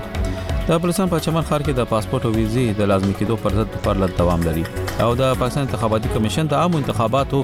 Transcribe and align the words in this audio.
د 0.68 0.80
بلوچستان 0.84 1.10
په 1.14 1.22
چمن 1.26 1.44
خار 1.50 1.64
کې 1.66 1.72
د 1.80 1.82
پاسپورت 1.92 2.22
او 2.28 2.32
ویزې 2.36 2.64
د 2.80 2.82
لازمي 2.92 3.14
کېدو 3.20 3.34
پر 3.44 3.52
ضد 3.58 3.72
پرلط 3.88 4.12
دوام 4.22 4.40
لري 4.48 4.64
او 5.06 5.10
د 5.22 5.34
پاکستان 5.42 5.64
انتخاباتي 5.68 6.08
کمیشن 6.16 6.44
د 6.54 6.56
عام 6.62 6.72
انتخاباتو 6.80 7.40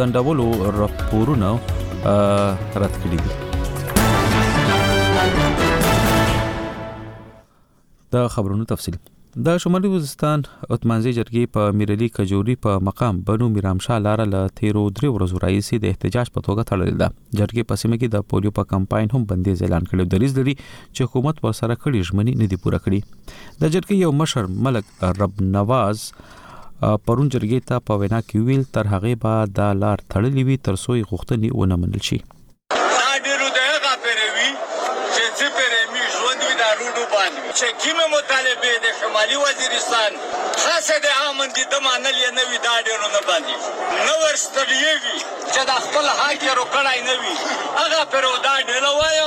زندولو 0.00 0.46
راپورونه 0.80 1.48
رد 2.84 2.94
کړی 3.06 3.18
دي 3.24 3.32
دا 8.18 8.22
خبرونه 8.38 8.64
تفصیل 8.74 8.96
د 9.42 9.48
شمالي 9.62 9.88
وزستان 9.92 10.42
عثمانزي 10.74 11.12
جرګې 11.14 11.44
په 11.54 11.70
میرلي 11.78 12.08
کجوري 12.16 12.54
په 12.66 12.74
مقام 12.88 13.16
بنو 13.30 13.46
میرامشاه 13.54 13.98
لار 14.02 14.20
له 14.34 14.42
13 14.60 14.84
درې 14.98 15.08
ورځې 15.14 15.42
راځي 15.44 15.78
د 15.84 15.94
احتجاج 15.94 16.28
په 16.34 16.42
توګه 16.46 16.64
تړل 16.68 16.92
ده 17.00 17.08
جرګې 17.38 17.64
په 17.70 17.80
سیمه 17.82 17.96
کې 18.00 18.08
د 18.14 18.22
پولیو 18.32 18.52
په 18.58 18.68
کمپاین 18.72 19.10
هم 19.14 19.22
بندیز 19.32 19.62
اعلان 19.64 19.88
کړو 19.90 20.06
دریز 20.12 20.36
لري 20.38 20.54
چې 20.60 21.02
حکومت 21.08 21.42
پر 21.46 21.56
سره 21.60 21.76
کړي 21.82 22.06
ژمنې 22.10 22.42
نه 22.42 22.48
دی 22.52 22.58
پوره 22.66 22.80
کړې 22.84 23.58
د 23.62 23.74
جرګې 23.76 24.04
یو 24.04 24.12
مشر 24.22 24.50
ملک 24.68 24.94
رب 25.22 25.42
نواز 25.58 26.04
پرون 26.12 27.32
جرګې 27.36 27.66
ته 27.72 27.82
په 27.88 28.02
وینا 28.04 28.22
کې 28.28 28.46
ویل 28.50 28.64
تر 28.78 28.92
هغه 28.94 29.18
به 29.26 29.34
د 29.58 29.76
لار 29.82 30.06
تړلې 30.14 30.50
وي 30.50 30.58
تر 30.70 30.80
څو 30.84 31.00
غوښتنې 31.00 31.60
ونه 31.62 31.82
منل 31.82 32.04
شي 32.10 32.20
باندې 37.24 37.56
چې 37.58 37.66
کومه 37.82 38.04
مطالبه 38.16 38.72
د 38.84 38.86
شمالي 39.00 39.36
وزیرستان 39.46 40.12
خاصه 40.62 40.96
د 41.06 41.08
امن 41.28 41.48
دي 41.56 41.64
د 41.72 41.74
مانل 41.86 42.18
نه 42.38 42.42
وی 42.50 42.58
دا 42.66 42.74
ډیرو 42.86 43.08
نه 43.16 43.20
باندې 43.28 43.54
نو 44.06 44.12
ورستړي 44.24 44.78
وي 45.04 45.18
چې 45.54 45.62
د 45.70 45.72
خپل 45.84 46.04
حق 46.18 46.38
یې 46.46 46.52
روکړای 46.60 46.98
نه 47.08 47.14
وي 47.20 47.34
هغه 47.80 48.00
پر 48.12 48.24
ودا 48.32 48.54
ډیلوایا 48.70 49.26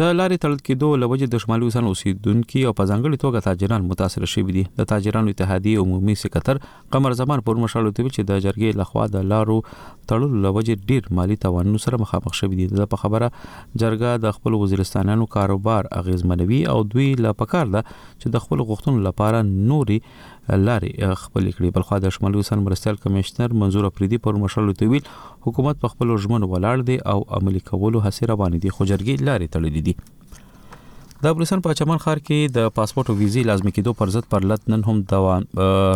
د 0.00 0.08
لارې 0.18 0.40
تړل 0.42 0.58
کېدو 0.64 0.88
لوجه 1.02 1.26
د 1.34 1.38
شمالي 1.42 1.66
وسان 1.66 1.86
اوسیدونکو 1.90 2.62
او 2.70 2.72
په 2.80 2.84
ځنګړي 2.88 3.20
توګه 3.22 3.44
تاجران 3.46 3.84
متاثر 3.92 4.24
شوي 4.32 4.56
دي 4.56 4.64
د 4.80 4.88
تاجرانو 4.90 5.32
اتحادیه 5.34 5.84
عمومي 5.84 6.16
سکتر 6.22 6.58
قمر 6.96 7.14
زمان 7.20 7.42
پر 7.46 7.60
مشالو 7.62 7.92
ته 7.98 8.10
چې 8.16 8.28
د 8.30 8.42
جرګې 8.46 8.80
لخوا 8.82 9.06
د 9.14 9.24
لارو 9.30 9.56
تړل 10.12 10.34
لوجه 10.46 10.76
ډیر 10.90 11.08
مالی 11.20 11.38
توانونو 11.46 11.80
سره 11.86 12.00
مخامخ 12.02 12.36
شوي 12.40 12.58
دي 12.60 12.66
د 12.80 12.90
په 12.96 13.02
خبره 13.04 13.30
جرګه 13.44 14.10
د 14.26 14.38
خپل 14.38 14.58
وزیرستانانو 14.64 15.28
کاروبار 15.36 15.88
اغیزمنوي 16.02 16.60
او 16.74 16.76
دوی 16.96 17.08
لا 17.28 17.34
پکار 17.44 17.72
ده 17.76 17.84
چې 17.90 18.36
د 18.36 18.46
خپل 18.48 18.64
غوښتنو 18.72 19.06
لپاره 19.08 19.42
نوري 19.72 19.98
لارې 20.66 21.14
خپل 21.22 21.44
کړي 21.56 21.70
بلخو 21.76 21.98
د 22.02 22.12
شمالي 22.16 22.38
وسن 22.38 22.58
مرستيال 22.66 22.96
کمشنر 23.04 23.52
منظور 23.62 23.84
افریدي 23.84 24.18
پر 24.26 24.34
مشالو 24.44 24.72
تویل 24.82 25.02
حکومت 25.46 25.80
په 25.84 25.88
خپل 25.94 26.16
ژمنو 26.26 26.48
ولاړ 26.52 26.78
دی 26.90 26.96
او 27.14 27.18
عملی 27.40 27.60
کولو 27.70 28.04
هڅه 28.06 28.30
روان 28.32 28.58
دي 28.62 28.70
خو 28.76 28.88
جرګي 28.92 29.16
لارې 29.28 29.52
تړلې 29.56 29.80
دي 29.86 29.94
د 31.24 31.32
بلوچستان 31.36 31.60
په 31.64 31.72
چمن 31.78 32.00
خار 32.04 32.18
کې 32.24 32.50
د 32.54 32.66
پاسپورت 32.78 33.10
او 33.12 33.14
ویزه 33.18 33.42
لازمي 33.50 33.70
کېدو 33.76 33.92
پر 34.00 34.10
ضد 34.14 34.26
پر 34.32 34.44
لټ 34.48 34.66
نن 34.72 34.82
هم 34.88 34.96
دوام 35.12 35.44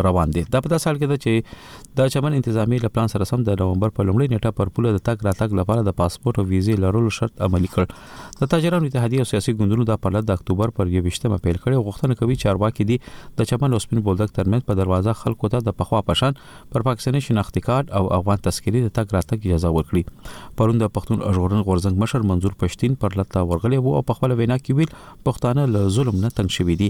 روان 0.05 0.31
دي 0.37 0.43
دا 0.53 0.61
په 0.65 0.69
داسې 0.73 0.87
حال 0.89 0.99
کې 1.01 1.11
ده 1.11 1.19
چې 1.25 1.99
د 1.99 2.07
چمن 2.15 2.37
انتظامی 2.37 2.79
له 2.85 2.89
پلان 2.95 3.11
سره 3.13 3.27
سم 3.31 3.43
د 3.49 3.59
نومبر 3.61 3.93
په 3.99 4.05
لومړۍ 4.07 4.33
نیټه 4.33 4.57
پر 4.59 4.71
پوله 4.77 4.93
د 4.95 5.03
تک 5.09 5.25
راتګ 5.27 5.59
لپاره 5.59 5.85
د 5.89 5.95
پاسپورت 5.99 6.39
او 6.43 6.45
ویزه 6.53 6.77
لرلو 6.85 7.13
شرط 7.17 7.43
عملي 7.49 7.69
کړ 7.75 8.39
د 8.41 8.51
تاجرانو 8.55 8.89
اتحادیه 8.91 9.25
او 9.27 9.29
سیاسي 9.33 9.55
ګوندونو 9.59 9.85
دا 9.91 9.99
پر 10.07 10.15
لټ 10.17 10.27
د 10.31 10.39
اکتوبر 10.41 10.73
پر 10.79 10.89
28مه 10.95 11.39
پیل 11.45 11.61
کړي 11.65 11.75
او 11.75 11.85
غوښتنه 11.89 12.19
کوي 12.23 12.39
چې 12.39 12.53
ارواکې 12.53 12.89
دي 12.89 13.41
د 13.43 13.51
چمن 13.53 13.77
او 13.79 13.81
سپین 13.85 14.03
بولدک 14.09 14.35
ترمنځ 14.39 14.69
په 14.73 14.79
دروازه 14.81 15.17
خلکو 15.21 15.51
ته 15.57 15.63
د 15.69 15.77
پخوا 15.83 16.01
پشان 16.09 16.41
پر 16.73 16.87
پاکستاني 16.89 17.23
شناختی 17.29 17.65
کارت 17.69 17.93
او 18.01 18.03
افغان 18.19 18.43
تذکری 18.49 18.83
د 18.89 18.95
تک 18.99 19.15
راتګ 19.19 19.51
اجازه 19.53 19.73
ورکړي 19.77 20.57
پروند 20.63 20.85
د 20.87 20.91
پښتون 20.99 21.23
اژغورن 21.31 21.63
غورزنګ 21.71 22.05
مشر 22.07 22.27
منظور 22.33 22.59
پښتين 22.65 22.99
پر 23.05 23.19
لټ 23.23 23.47
ورغلي 23.53 23.81
وو 23.87 23.97
او 24.01 24.05
په 24.11 24.21
خپل 24.21 24.37
وینا 24.43 24.59
کې 24.65 24.81
ویل 24.81 24.99
پښتانه 25.25 25.61
له 25.73 25.81
ظلم 25.95 26.15
نه 26.23 26.29
تنګ 26.37 26.49
شوي 26.57 26.75
دي 26.81 26.89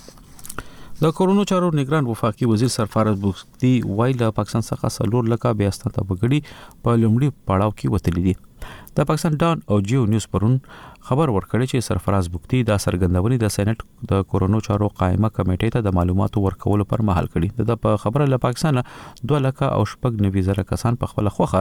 د 1.05 1.11
کورونو 1.17 1.43
چارو 1.49 1.67
نگران 1.77 2.07
وفاقي 2.09 2.47
وزیر 2.51 2.69
سرفراز 2.75 3.19
بوختي 3.25 3.73
وای 3.97 4.13
له 4.21 4.31
پاکستان 4.37 4.63
څخه 4.69 4.89
سلور 4.95 5.25
لکه 5.33 5.51
بیا 5.63 5.71
ستنه 5.79 6.05
بغړي 6.13 6.39
په 6.87 6.95
لومړي 7.03 7.29
پړاو 7.51 7.75
کې 7.79 7.91
وتلې 7.95 8.23
دي 8.27 8.35
د 9.01 9.09
پاکستان 9.11 9.37
ډان 9.43 9.65
او 9.75 9.79
جیو 9.91 10.05
نیوز 10.15 10.27
پرون 10.37 10.55
خبر 11.07 11.31
ورکړی 11.35 11.67
چې 11.71 11.87
سرفراز 11.87 12.29
بوکتی 12.37 12.61
دا 12.69 12.77
سرګندونی 12.85 13.37
د 13.41 13.51
سېنات 13.57 13.83
د 14.13 14.23
کورونو 14.31 14.59
چارو 14.69 14.87
قائمه 15.01 15.29
کمیټې 15.35 15.75
ته 15.75 15.85
د 15.87 15.93
معلوماتو 15.99 16.41
ورکولو 16.47 16.87
پر 16.93 17.03
مهال 17.11 17.29
کړي 17.35 17.67
د 17.69 17.77
په 17.85 18.01
خبره 18.05 18.25
له 18.31 18.41
پاکستان 18.45 18.81
2 19.33 19.39
لک 19.45 19.63
او 19.67 19.85
شپږ 19.91 20.25
نوي 20.27 20.43
زره 20.49 20.65
کسان 20.71 20.99
په 21.03 21.13
خپل 21.13 21.31
خوخه 21.37 21.61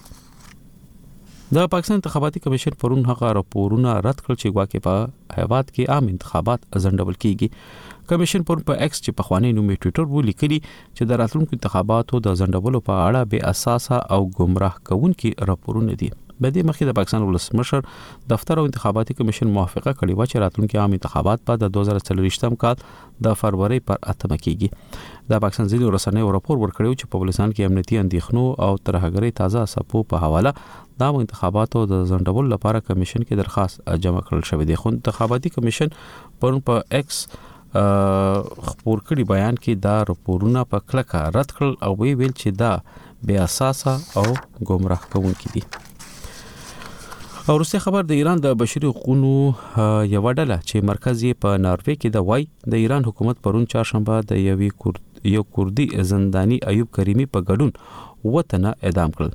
د 1.56 1.64
پاکستان 1.72 1.96
انتخاباتي 1.96 2.40
کمیشن 2.44 2.76
پرون 2.84 3.02
هغه 3.08 3.32
راپورونه 3.38 3.92
رد 4.06 4.22
کړل 4.28 4.38
چې 4.44 4.56
واقع 4.58 4.80
په 4.86 5.40
هیواد 5.42 5.68
کې 5.76 5.88
عام 5.96 6.08
انتخابات 6.14 6.64
ازندول 6.80 7.20
کیږي 7.26 8.08
کمیشن 8.14 8.48
پرون 8.52 8.66
په 8.72 8.80
ایکس 8.86 9.04
چې 9.06 9.18
په 9.20 9.28
خواني 9.30 9.52
نوم 9.60 9.70
ټوئیټر 9.76 10.08
و 10.08 10.26
لیکلي 10.32 10.60
چې 10.66 11.10
د 11.14 11.22
راتلونکو 11.24 11.58
انتخاباتو 11.60 12.24
د 12.28 12.38
ازندولو 12.38 12.84
په 12.90 13.06
اړه 13.06 13.32
به 13.36 13.54
اساسه 13.54 14.02
او 14.18 14.22
گمراه 14.42 14.76
کوونکې 14.92 15.50
راپورونه 15.52 16.00
دي 16.04 16.12
به 16.42 16.52
دې 16.54 16.64
مخکې 16.68 16.86
د 16.90 16.96
پاکستان 17.00 17.22
ولسمشر 17.24 17.82
دفتر 18.32 18.60
او 18.62 18.66
انتخاباتي 18.70 19.14
کمیشن 19.20 19.52
موافقه 19.58 19.94
کړې 19.98 20.18
و 20.18 20.30
چې 20.32 20.42
راتلونکي 20.46 20.80
عام 20.84 20.96
انتخابات 20.98 21.44
په 21.50 21.70
2023م 21.78 22.58
کال 22.64 22.84
د 23.28 23.38
فروری 23.42 23.80
پر 23.92 24.02
اتمه 24.14 24.38
کیږي 24.46 25.30
د 25.34 25.44
پاکستان 25.46 25.68
ځینې 25.68 25.90
ورسنې 25.90 26.38
راپور 26.38 26.58
ورکړیو 26.64 26.98
چې 27.02 27.12
په 27.14 27.22
بلوچستان 27.26 27.54
کې 27.58 27.70
امنیتي 27.72 28.02
اندېښنو 28.04 28.58
او 28.66 28.82
ترهګرۍ 28.90 29.40
تازه 29.42 29.72
سپو 29.76 30.04
په 30.14 30.26
حواله 30.26 30.56
د 31.04 31.22
انتخاباتو 31.24 31.86
د 31.94 32.04
ځنډول 32.14 32.52
لپاره 32.56 32.84
کمیشن 32.90 33.28
کې 33.28 33.44
درخواست 33.44 33.82
جمع 34.08 34.26
کړل 34.28 34.46
شوې 34.52 34.72
ده 34.72 34.84
خو 34.84 34.94
انتخاباتي 34.98 35.56
کمیشن 35.60 35.96
پرون 36.44 36.62
په 36.70 36.86
ایکس 37.00 37.24
خبر 37.36 39.00
کړي 39.06 39.30
بیان 39.32 39.56
کې 39.62 39.82
دا 39.88 39.96
راپورونه 40.12 40.68
په 40.74 40.84
کلکه 40.92 41.24
رد 41.38 41.56
کړل 41.56 41.74
او 41.88 41.94
وی 42.04 42.12
ویل 42.24 42.36
چې 42.36 42.60
دا 42.60 42.76
بیا 43.32 43.48
اساسه 43.48 43.98
او 44.22 44.38
گمراه 44.74 45.02
کوونکې 45.08 45.58
دي 45.58 45.92
او 47.52 47.54
روسي 47.60 47.80
خبر 47.84 48.02
د 48.10 48.12
ایران 48.16 48.42
د 48.44 48.54
بشري 48.60 48.90
حقوقو 48.90 49.32
یو 50.10 50.32
ډله 50.38 50.58
چې 50.68 50.84
مرکز 50.90 51.24
یې 51.28 51.40
په 51.46 51.58
ناروې 51.64 51.96
کې 52.02 52.12
د 52.14 52.24
وای 52.30 52.46
د 52.74 52.84
ایران 52.84 53.06
حکومت 53.08 53.42
پرون 53.48 53.66
چهارشنبه 53.74 54.20
د 54.30 54.40
یوې 54.44 54.70
کورد 54.84 55.26
یو 55.32 55.44
کوردی 55.58 55.88
زنداني 56.12 56.60
ایوب 56.74 56.92
کریمی 57.00 57.26
په 57.34 57.46
ګډون 57.50 57.74
وطن 58.36 58.70
اعدام 58.72 59.12
کړ 59.18 59.34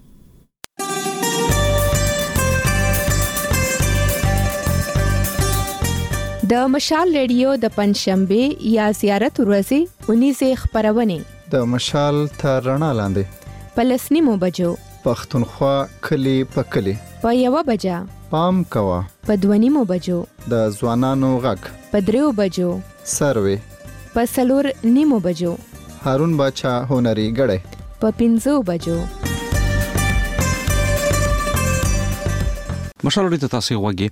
د 6.50 6.60
مشال 6.70 7.08
ریډیو 7.16 7.50
د 7.64 7.70
پنځشنبه 7.74 8.46
یا 8.76 8.86
زیارت 9.00 9.36
ورځې 9.40 10.10
اونیزه 10.14 10.48
خبرونه 10.62 11.18
د 11.52 11.68
مشال 11.74 12.18
تر 12.40 12.66
رڼا 12.70 12.88
لاندې 13.02 13.62
پلسنی 13.78 14.20
مو 14.30 14.34
بجو 14.46 14.72
پښتونخوا 15.06 15.74
کلی 16.08 16.34
په 16.56 16.66
کلی 16.74 16.96
په 17.22 17.34
یو 17.44 17.62
بجا 17.70 18.00
پام 18.36 18.60
کوا 18.76 18.98
په 19.30 19.38
دونی 19.46 19.70
مو 19.78 19.84
بجو 19.94 20.18
د 20.54 20.58
ځوانانو 20.80 21.30
غږ 21.48 21.88
په 21.96 22.04
دریو 22.12 22.32
بجو 22.44 22.68
سروي 23.18 23.56
په 24.14 24.26
سلور 24.36 24.72
نیمو 25.00 25.20
بجو 25.28 25.54
هارون 26.04 26.36
بچا 26.46 26.76
هنري 26.94 27.28
غړې 27.42 28.00
په 28.04 28.18
پینځو 28.22 28.62
بجو 28.72 29.00
مشالوري 33.06 33.38
ته 33.43 33.50
تاسو 33.52 33.75
غوږی 33.84 34.06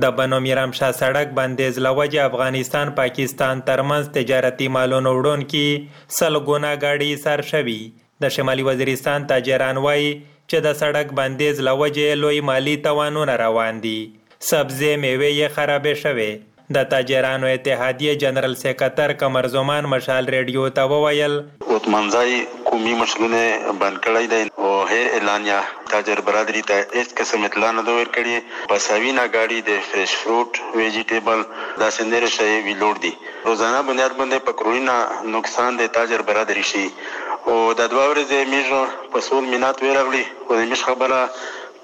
د 0.00 0.08
بنومي 0.18 0.52
رمشا 0.56 0.86
سړک 0.98 1.32
بندیز 1.38 1.78
لوجه 1.86 2.20
افغانستان 2.28 2.90
پاکستان 3.00 3.58
ترمنځ 3.66 4.06
تجارتي 4.14 4.68
مالونو 4.76 5.10
وړون 5.16 5.42
کې 5.50 6.14
سلګونه 6.18 6.70
گاډي 6.84 7.08
سر 7.24 7.42
شوي 7.48 7.76
د 8.24 8.32
شمالي 8.36 8.64
وزیرستان 8.68 9.26
تاجران 9.32 9.80
وایي 9.88 10.08
چې 10.12 10.64
د 10.68 10.78
سړک 10.80 11.12
بندیز 11.20 11.60
لوجه 11.68 12.16
لوی 12.22 12.40
مالی 12.52 12.76
توانونه 12.86 13.36
روان 13.44 13.82
دي 13.84 13.96
سبزې 14.06 15.04
میوې 15.04 15.30
یې 15.36 15.56
خرابې 15.58 16.02
شوي 16.04 16.30
د 16.78 16.88
تاجرانو 16.96 17.52
اتحادیه 17.52 18.16
جنرال 18.24 18.56
سیکرټر 18.62 19.14
قمر 19.24 19.48
زمان 19.58 19.90
مشال 19.96 20.32
ریډیو 20.38 20.74
ته 20.80 20.90
وویل 20.94 21.38
اوتمنځای 21.42 22.72
قومي 22.72 22.98
مشلونه 23.04 23.46
بند 23.84 24.04
کړی 24.08 24.36
دی 24.36 24.42
او 24.82 24.88
غیر 24.88 25.08
اعلانیا 25.16 25.60
تاجر 25.92 26.20
برادری 26.26 26.62
ته 26.68 26.78
هیڅ 26.98 27.08
قسم 27.18 27.44
اطلاع 27.44 27.70
نه 27.74 27.82
دوی 27.88 28.04
کړی 28.14 28.36
پساوی 28.70 29.10
نه 29.18 29.24
گاډي 29.34 29.60
د 29.66 29.70
فریش 29.90 30.14
فروټ 30.22 30.50
ویجیټیبل 30.80 31.44
دا 31.82 31.90
سندره 31.98 32.30
شی 32.36 32.48
ویلوړ 32.66 32.98
دي 33.04 33.12
روزانه 33.50 33.82
بنیاد 33.90 34.16
باندې 34.20 34.44
پکروینا 34.48 34.96
نقصان 35.36 35.78
د 35.82 35.92
تاجر 35.98 36.24
برادری 36.30 36.64
شي 36.72 36.82
او 36.86 37.54
د 37.82 37.92
دوه 37.92 38.08
ورځې 38.08 38.50
میژو 38.56 38.80
په 39.14 39.24
سول 39.28 39.46
مینات 39.54 39.82
ویرغلی 39.86 40.24
او 40.46 40.58
د 40.62 40.66
میش 40.72 40.82
خبره 40.90 41.20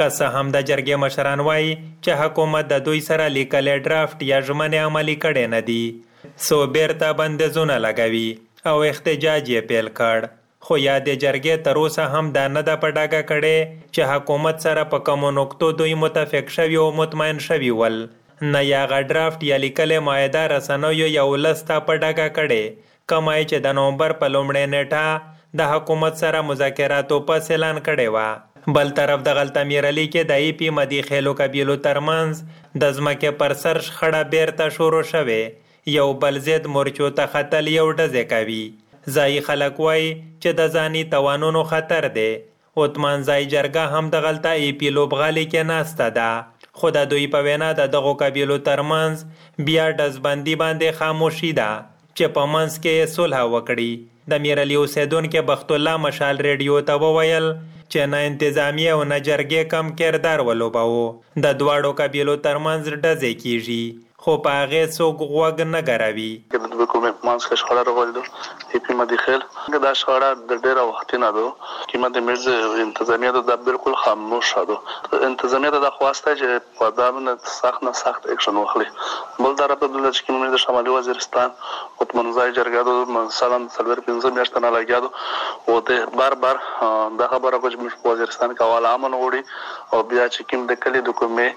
که 0.00 0.06
څه 0.16 0.28
هم 0.34 0.48
د 0.54 0.60
جرګې 0.70 1.02
مشران 1.02 1.42
وایي 1.46 1.68
چې 1.74 2.18
حکومت 2.20 2.66
د 2.72 2.82
دوی 2.88 2.98
سره 3.10 3.26
لیکلی 3.36 3.76
ډرافټ 3.86 4.24
یا 4.30 4.38
ژمنې 4.48 4.88
عملي 4.88 5.16
کړې 5.24 5.52
نه 5.54 5.60
دي 5.68 6.46
سو 6.48 6.58
بیرته 6.76 7.12
بندیزونه 7.20 7.76
لګوي 7.86 8.26
او 8.72 8.76
احتجاج 8.88 9.48
یې 9.52 9.70
پیل 9.70 9.88
کړ 10.00 10.28
خو 10.66 10.78
یادې 10.82 11.22
جرګې 11.24 11.64
تر 11.68 11.80
اوسه 11.82 12.04
هم 12.16 12.30
دا 12.38 12.44
نه 12.56 12.62
ده 12.68 12.74
په 12.84 12.94
ډاګه 12.98 13.22
کړې 13.30 13.80
چې 13.94 14.10
حکومت 14.12 14.64
سره 14.66 14.84
په 14.94 15.02
کومو 15.10 15.32
نقطو 15.38 15.70
دوی 15.80 15.94
متفق 16.04 16.52
شوي 16.58 16.80
او 16.84 16.88
مطمئن 17.00 17.42
شوي 17.48 17.72
ول 17.80 17.98
نه 18.00 18.62
یا 18.70 18.80
هغه 18.84 19.00
ډرافټ 19.10 19.50
یا 19.50 19.60
لیکلې 19.66 20.06
معاهده 20.08 20.44
رسنیو 20.56 21.08
یا 21.16 21.24
ولس 21.34 21.62
ته 21.70 21.78
په 21.90 22.02
ډاګه 22.02 22.36
کړې 22.40 22.92
کمای 23.14 23.40
چې 23.50 23.66
د 23.68 23.78
نومبر 23.80 24.16
په 24.22 24.34
لومړۍ 24.34 24.74
نیټه 24.74 25.32
د 25.60 25.72
حکومت 25.74 26.22
سره 26.24 26.46
مذاکراتو 26.50 27.22
پس 27.30 27.50
اعلان 27.56 27.82
کړی 27.88 28.14
وه 28.16 28.55
بل 28.74 28.88
طرف 28.98 29.20
د 29.26 29.32
غلطمیر 29.38 29.86
علي 29.88 30.04
کې 30.06 30.28
د 30.30 30.44
ای 30.44 30.52
پی 30.60 30.70
مدي 30.78 31.00
خېلو 31.08 31.32
قبیلو 31.40 31.74
ترمنځ 31.82 32.38
د 32.84 32.96
ځمکې 32.96 33.36
پر 33.42 33.54
سر 33.62 33.80
شخړه 33.88 34.22
بیرته 34.32 34.70
شروع 34.78 35.02
شوه 35.12 35.36
یو 35.96 36.06
بل 36.24 36.40
زید 36.48 36.66
مورچو 36.76 37.10
ته 37.20 37.30
خطل 37.34 37.70
یو 37.74 37.84
ډزې 37.90 38.24
کوي 38.32 38.64
ځای 39.18 39.44
خلک 39.48 39.78
وای 39.84 40.02
چې 40.12 40.58
د 40.60 40.74
ځاني 40.78 41.04
توانونو 41.12 41.62
خطر 41.74 42.08
دی 42.16 42.28
عثمان 42.86 43.26
ځای 43.28 43.46
جرګه 43.54 43.84
هم 43.94 44.10
د 44.16 44.24
غلطه 44.26 44.56
ای 44.64 44.72
پی 44.80 44.90
لوبغالي 44.96 45.46
کې 45.46 45.70
ناسته 45.72 46.10
ده 46.18 46.78
خو 46.80 46.92
د 46.98 47.08
دوی 47.14 47.28
په 47.36 47.48
وینا 47.48 47.68
د 47.82 47.92
دغو 47.94 48.16
قبیلو 48.24 48.58
ترمنځ 48.70 49.62
بیا 49.70 49.86
ډزبندي 50.00 50.58
باندې 50.64 50.98
خاموشي 50.98 51.52
ده 51.60 51.70
چې 51.86 52.34
په 52.38 52.50
منځ 52.56 52.82
کې 52.82 53.14
صلح 53.14 53.46
وکړي 53.46 54.12
د 54.34 54.44
میر 54.46 54.64
علي 54.66 54.82
اوسیدون 54.82 55.30
کې 55.32 55.48
بخت 55.52 55.74
الله 55.78 56.04
مشال 56.08 56.44
ریډیو 56.48 56.84
ته 56.90 57.00
وویل 57.06 57.48
چې 57.92 58.00
نه 58.12 58.18
انتظامی 58.28 58.86
او 58.94 59.00
نه 59.10 59.18
جرګې 59.26 59.62
کم 59.72 59.86
کردار 59.98 60.38
ولوباوه 60.48 61.06
د 61.44 61.44
دواړو 61.60 61.90
قبیلو 62.00 62.34
ترمنځ 62.46 62.82
ډزې 63.02 63.32
کیږي 63.42 63.84
خو 64.28 64.34
په 64.44 64.52
هغه 64.60 64.78
څوک 64.96 65.16
غوږ 65.32 65.56
نه 65.74 65.80
ګراوي 65.88 66.30
د 66.78 66.86
کومپمانس 66.94 67.44
کا 67.50 67.58
شورا 67.60 67.82
راغلو 67.88 68.22
هپی 68.72 68.96
مدي 69.00 69.18
خیل 69.24 69.44
دا 69.84 69.92
شورا 70.00 70.30
د 70.38 70.56
ډیره 70.64 70.82
وخت 70.88 71.12
نه 71.24 71.28
دو 71.36 71.44
چې 71.50 72.00
مده 72.04 72.22
مرز 72.30 72.46
انتظامیه 72.86 73.34
د 73.50 73.60
بالکل 73.68 73.94
خاموش 74.00 74.50
شادو 74.54 74.78
انتظامیه 75.28 75.82
د 75.86 75.92
خواسته 75.98 76.34
چې 76.40 76.74
په 76.80 76.90
دامن 77.02 77.30
سخت 77.60 77.86
نه 77.90 77.94
سخت 78.02 78.26
اکشن 78.34 78.58
واخلي 78.62 78.88
بل 79.40 79.56
در 79.62 79.76
په 79.84 79.92
دله 79.94 80.14
چې 80.16 80.28
موږ 80.32 80.58
د 80.58 80.62
شمالي 80.66 80.96
وزیرستان 80.98 81.56
او 81.70 82.10
منځای 82.20 82.58
جرګادو 82.60 82.96
منسلن 83.18 83.70
سلور 83.78 84.04
پنځه 84.10 84.38
میاشتنه 84.40 84.74
لګیادو 84.78 85.66
او 85.66 85.82
ته 85.88 86.22
بار 86.22 86.38
بار 86.46 86.64
دا 87.24 87.30
خبره 87.36 87.64
کوم 87.64 87.88
وزیرستان 88.12 88.58
کا 88.62 88.72
وال 88.74 88.92
امن 88.96 89.18
وړي 89.18 89.58
او 89.92 90.08
بیا 90.14 90.30
چې 90.34 90.50
کوم 90.54 90.70
د 90.74 90.82
کلی 90.86 91.06
د 91.10 91.20
کومه 91.20 91.50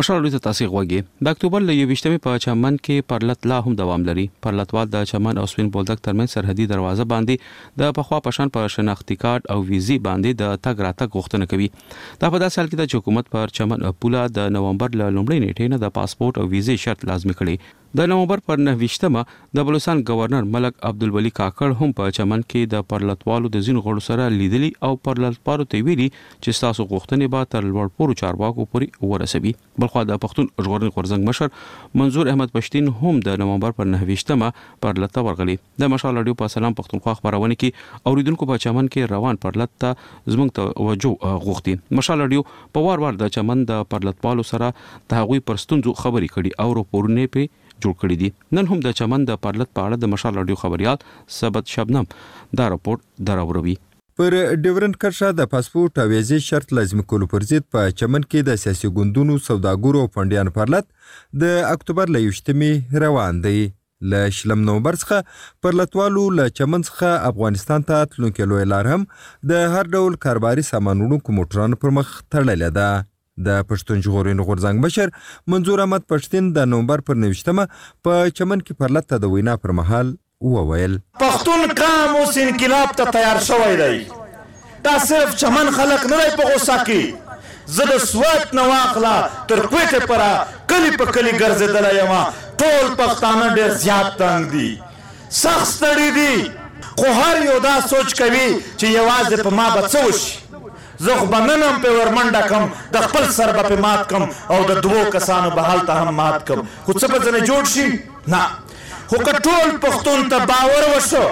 مشال 0.00 0.20
ریډیو 0.24 0.40
تاسو 0.48 0.66
غوږی 0.74 0.98
د 1.28 1.36
اکتوبر 1.36 1.64
له 1.68 1.76
28مې 1.86 2.24
په 2.26 2.42
چمن 2.46 2.76
کې 2.82 3.08
پرلط 3.12 3.48
لا 3.52 3.56
هم 3.68 3.74
دوام 3.80 4.04
لري 4.10 4.26
پرلطوال 4.48 4.92
د 4.96 5.08
چمن 5.12 5.40
او 5.44 5.46
سوین 5.52 5.70
بولدک 5.78 6.04
ترمن 6.08 6.30
سرحدي 6.34 6.66
دروازه 6.74 7.06
باندې 7.12 7.82
د 7.84 7.96
پخوا 8.00 8.20
پشان 8.28 8.52
په 8.58 8.68
شناختی 8.76 9.16
کارت 9.24 9.50
او 9.54 9.58
ویزی 9.72 9.98
باندې 10.08 10.42
د 10.42 10.60
تګ 10.64 10.88
راتګ 10.88 11.18
غوښتنه 11.18 11.54
کوي 11.54 11.70
دا 11.78 12.34
په 12.36 12.44
داسې 12.44 12.60
حال 12.62 12.70
کې 12.70 12.84
د 12.84 13.00
حکومت 13.00 13.32
پر 13.36 13.56
چمن 13.60 13.88
پولا 14.04 14.22
د 14.42 14.54
نومبر 14.58 15.00
له 15.02 15.10
لومړۍ 15.16 15.42
نیټې 15.46 15.76
نه 15.76 15.84
د 15.86 15.96
پاسپورت 16.00 16.42
او 16.44 16.48
ویزه 16.54 16.82
شرط 16.86 17.08
لازمي 17.12 17.38
کړي 17.42 17.58
د 17.96 18.00
نومبر 18.10 18.40
پر 18.46 18.58
9مه 18.62 19.20
د 19.56 19.64
بلوچستان 19.66 20.00
گورنر 20.08 20.48
ملک 20.54 20.74
عبدالولي 20.88 21.30
کاکړ 21.36 21.70
هم 21.82 21.92
په 22.00 22.10
چمن 22.16 22.40
کې 22.42 22.70
د 22.72 22.82
پرلطوالو 22.90 23.50
د 23.52 23.62
زین 23.68 23.76
غړو 23.86 24.02
سره 24.06 24.24
لیدلی 24.32 24.68
او 24.88 24.90
پرلطوالو 25.06 25.64
ته 25.74 25.84
ویلي 25.86 26.08
چې 26.16 26.64
تاسو 26.64 26.84
غوښتنې 26.90 27.32
به 27.34 27.46
تر 27.54 27.62
لوړ 27.68 27.92
پورو 28.00 28.16
چارواکو 28.22 28.66
پورې 28.74 29.12
ورسوي 29.12 29.52
بلخو 29.84 30.02
د 30.10 30.20
پښتون 30.24 30.66
ژغورن 30.68 30.92
غورزنګ 30.96 31.28
مشر 31.28 31.54
منظور 32.02 32.30
احمد 32.32 32.52
پښتين 32.58 32.90
هم 33.04 33.22
د 33.30 33.38
نومبر 33.44 33.76
پر 33.80 33.88
9مه 33.92 34.50
پرلطه 34.86 35.24
ورغلي 35.28 35.56
د 35.84 35.90
مشال 35.94 36.20
رادیو 36.22 36.38
په 36.42 36.54
سلام 36.56 36.76
پښتونخوا 36.82 37.16
خبرونه 37.22 37.58
کې 37.62 38.10
اوریدونکو 38.12 38.50
په 38.52 38.62
چمن 38.66 38.90
کې 38.90 39.14
روان 39.16 39.40
پرلطه 39.46 39.94
زموږ 40.34 40.58
توجه 40.58 41.38
غوښتي 41.46 41.96
مشال 42.02 42.24
رادیو 42.26 42.44
په 42.58 42.84
وار 42.88 43.04
وار 43.06 43.20
د 43.24 43.32
چمن 43.38 43.64
د 43.72 43.88
پرلطوالو 43.96 44.46
سره 44.54 44.70
د 44.74 45.22
هغوی 45.22 45.42
پرستونځو 45.48 45.98
خبرې 46.04 46.36
کړي 46.36 46.66
او 46.66 46.76
راپورونه 46.82 47.26
په 47.38 47.66
جوړ 47.84 47.94
کړی 48.02 48.16
دي 48.20 48.28
نن 48.58 48.68
هم 48.72 48.80
د 48.86 48.94
چمن 49.00 49.26
د 49.30 49.40
پرلط 49.46 49.70
په 49.76 49.82
اړه 49.88 50.00
د 50.04 50.12
مشال 50.14 50.38
رادیو 50.42 50.58
خبريال 50.62 51.04
ثبت 51.38 51.74
شبنم 51.76 52.08
دا 52.60 52.68
راپور 52.74 53.00
دراوروي 53.30 53.74
پر 54.20 54.34
ډیورنډ 54.62 55.00
کرښه 55.02 55.30
د 55.40 55.50
پاسپورت 55.54 56.00
او 56.04 56.06
ویزې 56.12 56.44
شرط 56.52 56.72
لازم 56.78 57.02
کول 57.12 57.24
پر 57.34 57.46
ضد 57.50 57.66
په 57.74 57.90
چمن 58.02 58.22
کې 58.24 58.46
د 58.48 58.60
سیاسي 58.62 58.90
ګوندونو 59.00 59.36
سوداګرو 59.48 60.02
او 60.06 60.12
پندیانو 60.16 60.54
پرلط 60.56 60.88
د 61.42 61.52
اکتوبر 61.74 62.14
لېشتمه 62.16 63.04
روان 63.04 63.38
دی 63.44 63.60
ل 64.10 64.18
شلم 64.38 64.60
نومبر 64.70 64.98
څخه 65.02 65.62
پر 65.66 65.78
لټوالو 65.82 66.24
ل 66.40 66.50
چمن 66.60 66.86
څخه 66.88 67.28
افغانستان 67.34 67.86
ته 67.92 68.08
تلونکو 68.16 68.48
لوی 68.54 68.66
لار 68.74 68.90
هم 68.96 69.06
د 69.52 69.62
هر 69.76 69.86
ډول 69.98 70.18
کاروباري 70.26 70.66
سامانونو 70.72 71.20
کومټران 71.30 71.78
پر 71.84 71.96
مخ 72.00 72.12
تړلې 72.16 72.76
ده 72.80 72.90
د 73.46 73.48
پښتون 73.70 74.00
ژغورنې 74.04 74.46
غورځنګ 74.48 74.76
مشر 74.84 75.12
منظور 75.54 75.82
احمد 75.84 76.06
پښتين 76.12 76.48
د 76.56 76.68
نومبر 76.72 77.02
پر 77.10 77.18
19مه 77.24 77.66
په 78.06 78.32
چمن 78.40 78.62
کې 78.66 78.78
پرلته 78.82 79.20
د 79.24 79.32
وینا 79.34 79.56
پر 79.64 79.74
مهال 79.80 80.12
وویل 80.54 80.96
پښتون 81.22 81.76
قام 81.82 82.18
اوس 82.22 82.38
انقلاب 82.46 82.96
ته 83.02 83.14
تیار 83.18 83.40
شوی 83.48 83.76
دی 83.82 84.02
دا 84.88 84.98
صرف 85.06 85.36
چمن 85.42 85.70
خلق 85.78 86.04
نه 86.12 86.20
دی 86.24 86.34
په 86.40 86.50
غوسه 86.50 86.76
کې 86.90 87.78
زه 87.78 87.88
د 87.92 88.04
سوات 88.10 88.54
نه 88.58 88.66
واخلا 88.72 89.16
تر 89.52 89.62
کوټه 89.72 90.10
پره 90.12 90.30
کلی 90.72 90.92
په 91.00 91.16
کلی 91.16 91.34
ګرځېدل 91.40 92.00
یم 92.00 92.14
ټول 92.60 92.86
پښتانه 93.00 93.54
ډېر 93.56 93.70
زیات 93.84 94.16
تنگ 94.22 94.52
دي 94.56 94.68
سخت 95.40 95.68
ستړي 95.72 96.10
دي 96.20 96.50
خو 97.00 97.16
هر 97.22 97.42
یو 97.48 97.58
دا 97.64 97.74
سوچ 97.88 98.14
کوي 98.20 98.46
چې 98.52 98.94
یوازې 98.94 99.48
په 99.48 99.56
ما 99.58 99.68
بچوش 99.76 100.22
زه 100.98 101.14
خو 101.16 101.26
به 101.26 101.36
نن 101.36 101.62
هم 101.62 101.82
پې 101.82 101.88
ورمنډه 101.98 102.42
کم 102.50 102.64
د 102.92 102.96
خپل 103.06 103.24
سر 103.32 103.52
به 103.56 103.62
پې 103.68 103.78
مات 103.82 104.08
کم 104.10 104.22
او 104.52 104.62
د 104.70 104.80
دوو 104.80 105.04
کسانو 105.10 105.50
به 105.50 105.62
هلته 105.62 105.92
هم 106.00 106.14
مات 106.20 106.46
کم 106.48 106.58
خو 106.86 106.92
څه 106.92 107.06
به 107.12 107.18
ځنه 107.26 107.40
جوړ 107.48 107.64
شي 107.74 107.86
نه 108.32 108.42
خو 109.10 109.16
که 109.26 109.32
ټول 109.46 109.68
پښتون 109.84 110.18
ته 110.30 110.38
باور 110.50 110.82
وشو 110.96 111.24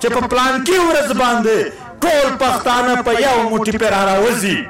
چې 0.00 0.06
په 0.16 0.20
پلانکي 0.30 0.78
ورځ 0.78 1.08
باندې 1.12 1.66
ټول 2.04 2.26
پښتانه 2.42 3.02
په 3.06 3.12
یو 3.26 3.36
موټي 3.48 3.72
پې 3.72 3.86
را 3.94 4.02
راوځي 4.04 4.68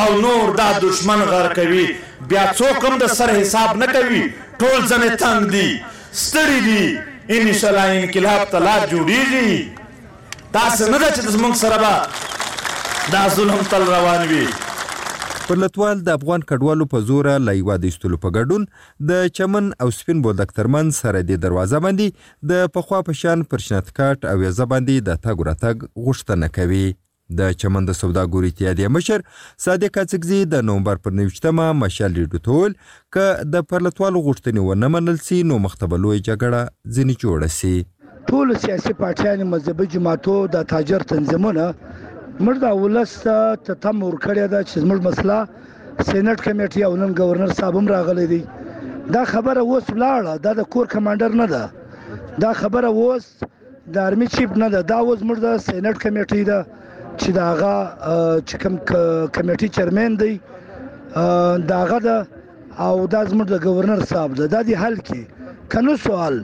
او 0.00 0.08
نور 0.24 0.54
دا 0.60 0.68
دشمن 0.86 1.20
غر 1.30 1.54
کوي 1.54 1.86
بیا 2.28 2.44
څوک 2.58 2.84
هم 2.86 2.98
د 2.98 3.06
سر 3.16 3.30
حساب 3.40 3.76
نه 3.82 3.86
کوي 3.94 4.22
ټول 4.62 4.80
ځنې 4.88 5.22
تنګ 5.22 5.40
دي 5.56 5.70
ستړي 6.24 6.60
دي 6.60 6.98
ان 7.34 7.52
شاء 7.58 7.70
الله 7.70 7.86
انقلاب 8.04 8.50
ته 8.52 8.58
لار 8.66 8.84
جوړیږي 8.92 10.52
تاسو 10.56 10.86
نه 10.92 10.98
چې 10.98 11.20
زموږ 11.34 11.54
سره 11.64 11.76
به 11.84 12.06
دا 13.10 13.28
ظلم 13.34 13.60
تل 13.70 13.82
روان 13.84 14.20
وي 14.30 14.42
پرلتوال 15.46 16.02
د 16.08 16.16
افغان 16.18 16.42
کډوالو 16.50 16.84
په 16.90 17.00
زور 17.06 17.28
لا 17.46 17.54
یو 17.60 17.76
د 17.84 17.86
استلو 17.92 18.18
په 18.26 18.30
ګډون 18.36 18.66
د 19.08 19.24
چمن 19.38 19.66
او 19.86 19.88
سپین 19.96 20.20
بولدک 20.26 20.52
ترمن 20.58 20.92
سره 20.98 21.22
د 21.30 21.40
دروازه 21.44 21.80
باندې 21.86 22.46
د 22.52 22.70
پخوا 22.76 23.00
پشان 23.08 23.42
پرشنت 23.54 23.90
کاټ 23.96 24.28
او 24.32 24.34
یزه 24.44 24.66
باندې 24.74 25.06
د 25.08 25.18
تاګ 25.24 25.42
راتګ 25.50 25.82
غوښتنه 26.04 26.50
کوي 26.60 26.84
د 27.40 27.58
چمن 27.64 27.88
د 27.90 27.98
سوداګوري 28.02 28.52
اتحادیه 28.54 28.92
مشر 28.98 29.26
صادق 29.66 29.98
اڅکزي 30.04 30.40
د 30.54 30.64
نومبر 30.70 31.02
پر 31.08 31.18
19مه 31.22 31.66
مشال 31.82 32.16
ډټول 32.22 32.78
ک 33.18 33.26
د 33.56 33.66
پرلتوال 33.74 34.20
غوښتنې 34.20 34.68
ونه 34.70 34.92
منل 34.98 35.20
سي 35.26 35.40
نو 35.50 35.58
مختبلوي 35.66 36.22
جګړه 36.22 36.94
ځنی 37.00 37.18
جوړه 37.26 37.58
سي 37.58 37.74
ټول 38.30 38.56
سیاسي 38.66 38.98
پارټیانو 39.04 39.52
مذهبي 39.58 39.90
جماعتو 39.98 40.38
د 40.56 40.66
تاجر 40.72 41.08
تنظیمونه 41.14 41.68
موږ 42.40 42.56
د 42.60 42.64
اولس 42.64 43.12
ته 43.64 43.74
تم 43.84 44.02
ور 44.02 44.14
کړی 44.24 44.44
دا 44.52 44.60
چې 44.62 44.84
موږ 44.90 45.00
مسله 45.08 45.38
سېنات 46.06 46.40
کمیټي 46.44 46.82
او 46.84 46.96
نن 46.96 47.12
گورنر 47.18 47.50
صاحب 47.60 47.76
هم 47.76 47.88
راغلي 47.88 48.26
دي 48.30 48.42
دا 49.16 49.24
خبره 49.32 49.60
اوس 49.60 49.84
لاړه 50.02 50.32
دا 50.44 50.52
د 50.60 50.68
کور 50.74 50.86
کمانډر 50.86 51.36
نه 51.36 51.46
ده 51.46 51.70
دا 52.44 52.52
خبره 52.60 52.88
اوس 53.00 53.26
د 53.96 53.98
ارمی 54.04 54.26
چیف 54.36 54.56
نه 54.62 54.68
ده 54.76 54.80
دا 54.92 54.98
اوس 55.00 55.18
موږ 55.28 55.38
د 55.44 55.56
سېنات 55.64 55.98
کمیټي 56.02 56.44
ده 56.44 56.66
چې 57.18 57.28
دا 57.40 57.50
هغه 57.50 57.74
چې 58.46 58.56
کوم 58.62 58.76
کمیټي 58.86 59.68
چیرمن 59.76 60.16
دی 60.22 60.34
دا 61.74 61.78
هغه 61.82 61.98
ده 62.06 62.16
او 62.78 63.06
دا 63.16 63.22
زموږ 63.26 63.44
د 63.52 63.62
گورنر 63.66 64.00
صاحب 64.14 64.34
ده 64.40 64.46
دا 64.56 64.62
دی 64.70 64.74
حل 64.86 64.96
کې 65.10 65.22
کنو 65.76 65.96
سوال 66.08 66.42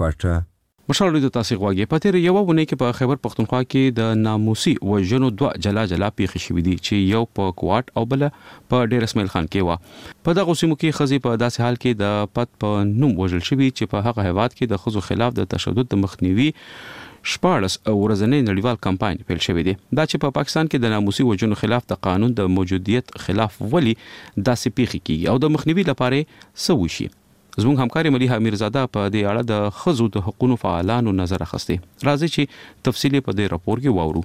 کوټه 0.00 0.40
مشال 0.90 1.14
د 1.24 1.28
تاسې 1.34 1.56
غواګي 1.62 1.84
پاتې 1.90 2.20
یو 2.22 2.32
ونه 2.46 2.62
کې 2.70 2.78
په 2.78 2.94
خیبر 3.00 3.18
پختونخوا 3.26 3.58
کې 3.74 3.90
د 3.98 4.08
ناموسي 4.22 4.72
وژنو 4.92 5.28
دوه 5.42 5.50
جلا 5.66 5.84
جلا 5.92 6.08
پیښې 6.20 6.46
شوې 6.46 6.64
دي 6.68 6.74
چې 6.80 7.12
یو 7.12 7.20
په 7.40 7.52
کوټ 7.62 7.92
او 8.00 8.04
بل 8.12 8.24
په 8.74 8.88
ډیر 8.94 9.06
اسماعیل 9.08 9.30
خان 9.34 9.46
کې 9.52 9.68
و 9.68 10.16
په 10.28 10.40
دغه 10.40 10.56
سیمو 10.62 10.78
کې 10.80 10.98
خزي 11.00 11.20
په 11.28 11.38
داسې 11.44 11.66
حال 11.66 11.78
کې 11.82 12.02
د 12.02 12.34
پد 12.38 12.52
په 12.66 12.82
نوم 13.04 13.14
وژل 13.20 13.46
شوی 13.50 13.70
چې 13.76 13.94
په 13.94 14.04
هغه 14.08 14.26
هواد 14.30 14.58
کې 14.58 14.74
د 14.74 14.82
خزو 14.86 15.04
خلاف 15.12 15.38
د 15.38 15.48
تشدد 15.54 15.92
د 15.94 16.02
مخنیوي 16.06 16.50
شپارس 17.32 17.78
ورځنی 17.78 18.44
نړیوال 18.50 18.84
کمپاین 18.90 19.22
پیل 19.32 19.42
شوې 19.48 19.68
ده 19.70 19.98
دا 20.02 20.10
چې 20.12 20.26
په 20.26 20.36
پا 20.36 20.40
پاکستان 20.42 20.70
کې 20.74 20.86
د 20.88 20.94
ناموسي 20.96 21.28
وجونو 21.32 21.60
خلاف 21.64 21.86
د 21.96 22.02
قانون 22.10 22.34
د 22.44 22.54
موجودیت 22.58 23.14
خلاف 23.28 23.62
ولی 23.76 23.94
داسې 24.04 24.78
پیخي 24.80 25.02
کیږي 25.06 25.34
او 25.34 25.38
د 25.48 25.54
مخنیوي 25.58 25.90
لپاره 25.94 26.62
سوي 26.68 26.90
شي 27.00 27.10
زموږ 27.60 27.80
همکاري 27.80 28.10
مليحه 28.16 28.38
میرزاده 28.44 28.82
په 28.96 29.08
دې 29.14 29.22
اړه 29.30 29.42
د 29.48 29.72
خزو 29.80 30.06
د 30.14 30.22
حقوقو 30.26 30.58
فعالانو 30.62 31.12
نظر 31.22 31.42
اخسته 31.46 31.78
راځي 32.08 32.28
چې 32.36 32.86
تفصيلي 32.88 33.20
په 33.26 33.34
دې 33.38 33.50
راپور 33.56 33.82
کې 33.84 33.96
واورو 33.98 34.22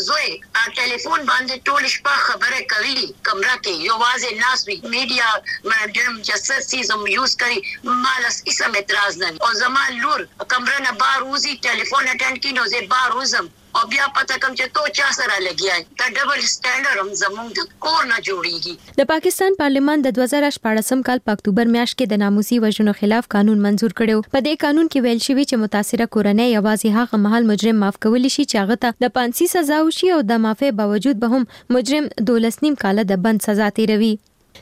زوی 0.08 0.30
ټلیفون 0.80 1.28
باندې 1.32 1.66
ټول 1.70 1.88
شپه 1.96 2.16
خبره 2.28 2.60
کوي 2.76 3.12
کمره 3.30 3.58
کې 3.66 3.76
یو 3.90 4.00
واځي 4.04 4.42
ناس 4.46 4.66
وی 4.70 4.80
میډیا 4.96 5.30
مډم 5.72 6.22
جسس 6.32 6.72
سیزم 6.74 7.08
یوز 7.18 7.38
کوي 7.44 7.62
مالس 7.92 8.42
اسم 8.54 8.80
اعتراض 8.82 9.22
نه 9.26 9.34
او 9.50 9.54
زما 9.66 9.86
لور 10.02 10.26
کمره 10.56 10.80
نه 10.88 10.92
بار 11.04 11.24
وزي 11.32 11.60
ټلیفون 11.70 12.04
اټند 12.16 12.38
کینو 12.48 12.68
زه 12.76 12.88
بار 12.98 13.16
وزم 13.22 13.50
او 13.80 13.88
بیا 13.92 14.06
پته 14.18 14.36
کوم 14.44 14.54
چې 14.60 14.70
تو 14.76 14.92
چا 14.98 15.06
سره 15.16 15.38
لګیای 15.46 15.82
دا 16.02 16.06
ډبل 16.18 16.44
سټانډرډ 16.50 17.00
هم 17.00 17.10
زموږ 17.22 17.48
د 17.56 17.74
کور 17.86 18.04
نه 18.12 18.20
جوړیږي 18.28 19.00
د 19.00 19.08
پاکستان 19.10 19.58
پارلیمان 19.62 20.06
د 20.06 20.14
2018 20.20 21.02
کال 21.10 21.22
په 21.30 21.34
اکتوبر 21.38 21.72
میاشت 21.74 21.98
کې 21.98 22.12
د 22.14 22.22
ناموسي 22.24 22.60
وژنو 22.66 22.94
خلاف 23.00 23.28
قانون 23.36 23.64
منزور 23.66 23.96
کړو 23.98 24.24
په 24.36 24.42
دې 24.48 24.62
قانون 24.64 24.90
کې 24.94 25.06
ویل 25.08 25.22
شوی 25.28 25.46
چې 25.50 25.66
متاثره 25.66 26.08
کورنۍ 26.18 26.48
یوازې 26.54 27.00
هغه 27.02 27.20
محل 27.26 27.50
مجرم 27.52 27.84
معاف 27.86 27.98
کولی 28.08 28.32
شي 28.38 28.46
چې 28.46 28.62
هغه 28.62 28.78
ته 28.86 29.06
د 29.06 29.12
پانسي 29.20 29.50
سزا 29.56 29.82
وشي 29.90 30.14
او 30.20 30.22
د 30.32 30.40
معافی 30.48 30.72
باوجود 30.84 31.20
به 31.26 31.34
هم 31.36 31.76
مجرم 31.80 32.08
12 32.34 32.66
نیم 32.68 32.80
کاله 32.86 33.06
د 33.14 33.26
بند 33.28 33.48
سزا 33.50 33.70
تیروي 33.82 34.14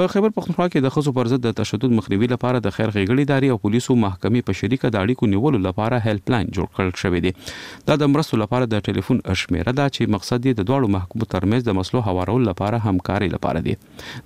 په 0.00 0.12
خبر 0.12 0.28
پښتونخوا 0.36 0.68
کې 0.74 0.86
د 0.86 0.92
خزو 0.96 1.14
پر 1.18 1.30
ضد 1.34 1.42
د 1.48 1.56
تشدد 1.62 1.96
مخنیوي 1.98 2.28
لپاره 2.34 2.60
د 2.66 2.74
خیر 2.76 2.92
غیګړی 2.92 3.26
داري 3.32 3.50
او 3.54 3.58
پولیسو 3.66 3.96
محکمې 4.04 4.46
په 4.50 4.58
شریکه 4.60 4.92
د 4.92 5.02
اړیکو 5.06 5.32
نیولو 5.32 5.62
لپاره 5.66 5.98
هیلپ 6.04 6.30
لاین 6.36 6.52
جوړ 6.54 6.72
کړل 6.76 6.96
شوې 7.04 7.20
ده 7.28 7.92
دا 7.92 7.98
د 8.04 8.12
مرستو 8.16 8.40
لپاره 8.44 8.70
د 8.74 8.86
ټلیفون 8.90 9.20
شمیره 9.44 9.74
ده 9.80 9.90
چې 9.94 10.16
مقصد 10.16 10.46
یې 10.46 10.60
د 10.60 10.70
دواړو 10.72 10.94
محکمو 11.00 11.30
ترمنځ 11.36 11.68
د 11.70 11.78
مسلو 11.82 12.04
هوارولو 12.10 12.48
لپاره 12.52 12.84
همکاري 12.90 13.32
لپاره 13.38 13.66
دی 13.70 13.76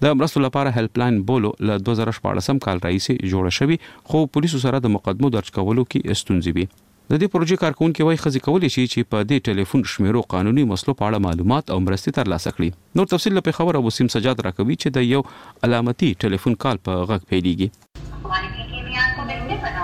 د 0.07 0.19
مرستو 0.21 0.45
لپاره 0.51 0.79
هیلپ 0.81 1.03
لاین 1.05 1.21
بولو 1.33 1.55
له 1.71 1.83
2014 1.91 2.19
کال 2.23 2.89
راهیسې 2.89 3.33
جوړه 3.35 3.61
شوې 3.61 4.03
خو 4.13 4.25
پولیسو 4.37 4.65
سره 4.67 4.85
د 4.89 4.97
مقدمو 4.99 5.37
درج 5.39 5.55
کولو 5.61 5.91
کې 5.95 6.17
استونزې 6.17 6.59
وي 6.61 6.75
د 7.13 7.19
دې 7.23 7.27
پروژې 7.33 7.57
کارکونکو 7.63 8.05
وایي 8.07 8.19
خزي 8.21 8.41
کولې 8.45 8.69
شي 8.77 8.85
چې 8.93 9.01
په 9.15 9.19
دې 9.33 9.37
ټلیفون 9.49 9.83
شمیرو 9.91 10.23
قانوني 10.33 10.65
مسلو 10.71 10.95
په 11.03 11.09
اړه 11.11 11.23
معلومات 11.27 11.69
او 11.75 11.79
مرستې 11.85 12.17
ترلاسه 12.19 12.53
کړي 12.57 12.71
نور 13.01 13.11
تفصیل 13.13 13.41
په 13.49 13.57
خبره 13.59 13.83
وسیم 13.87 14.09
سجاد 14.15 14.43
راکوي 14.47 14.77
چې 14.79 14.97
د 14.97 15.07
یو 15.11 15.21
علامتي 15.69 16.09
ټلیفون 16.27 16.59
کال 16.67 16.83
په 16.91 17.07
غږ 17.13 17.31
پیلېږي 17.31 19.79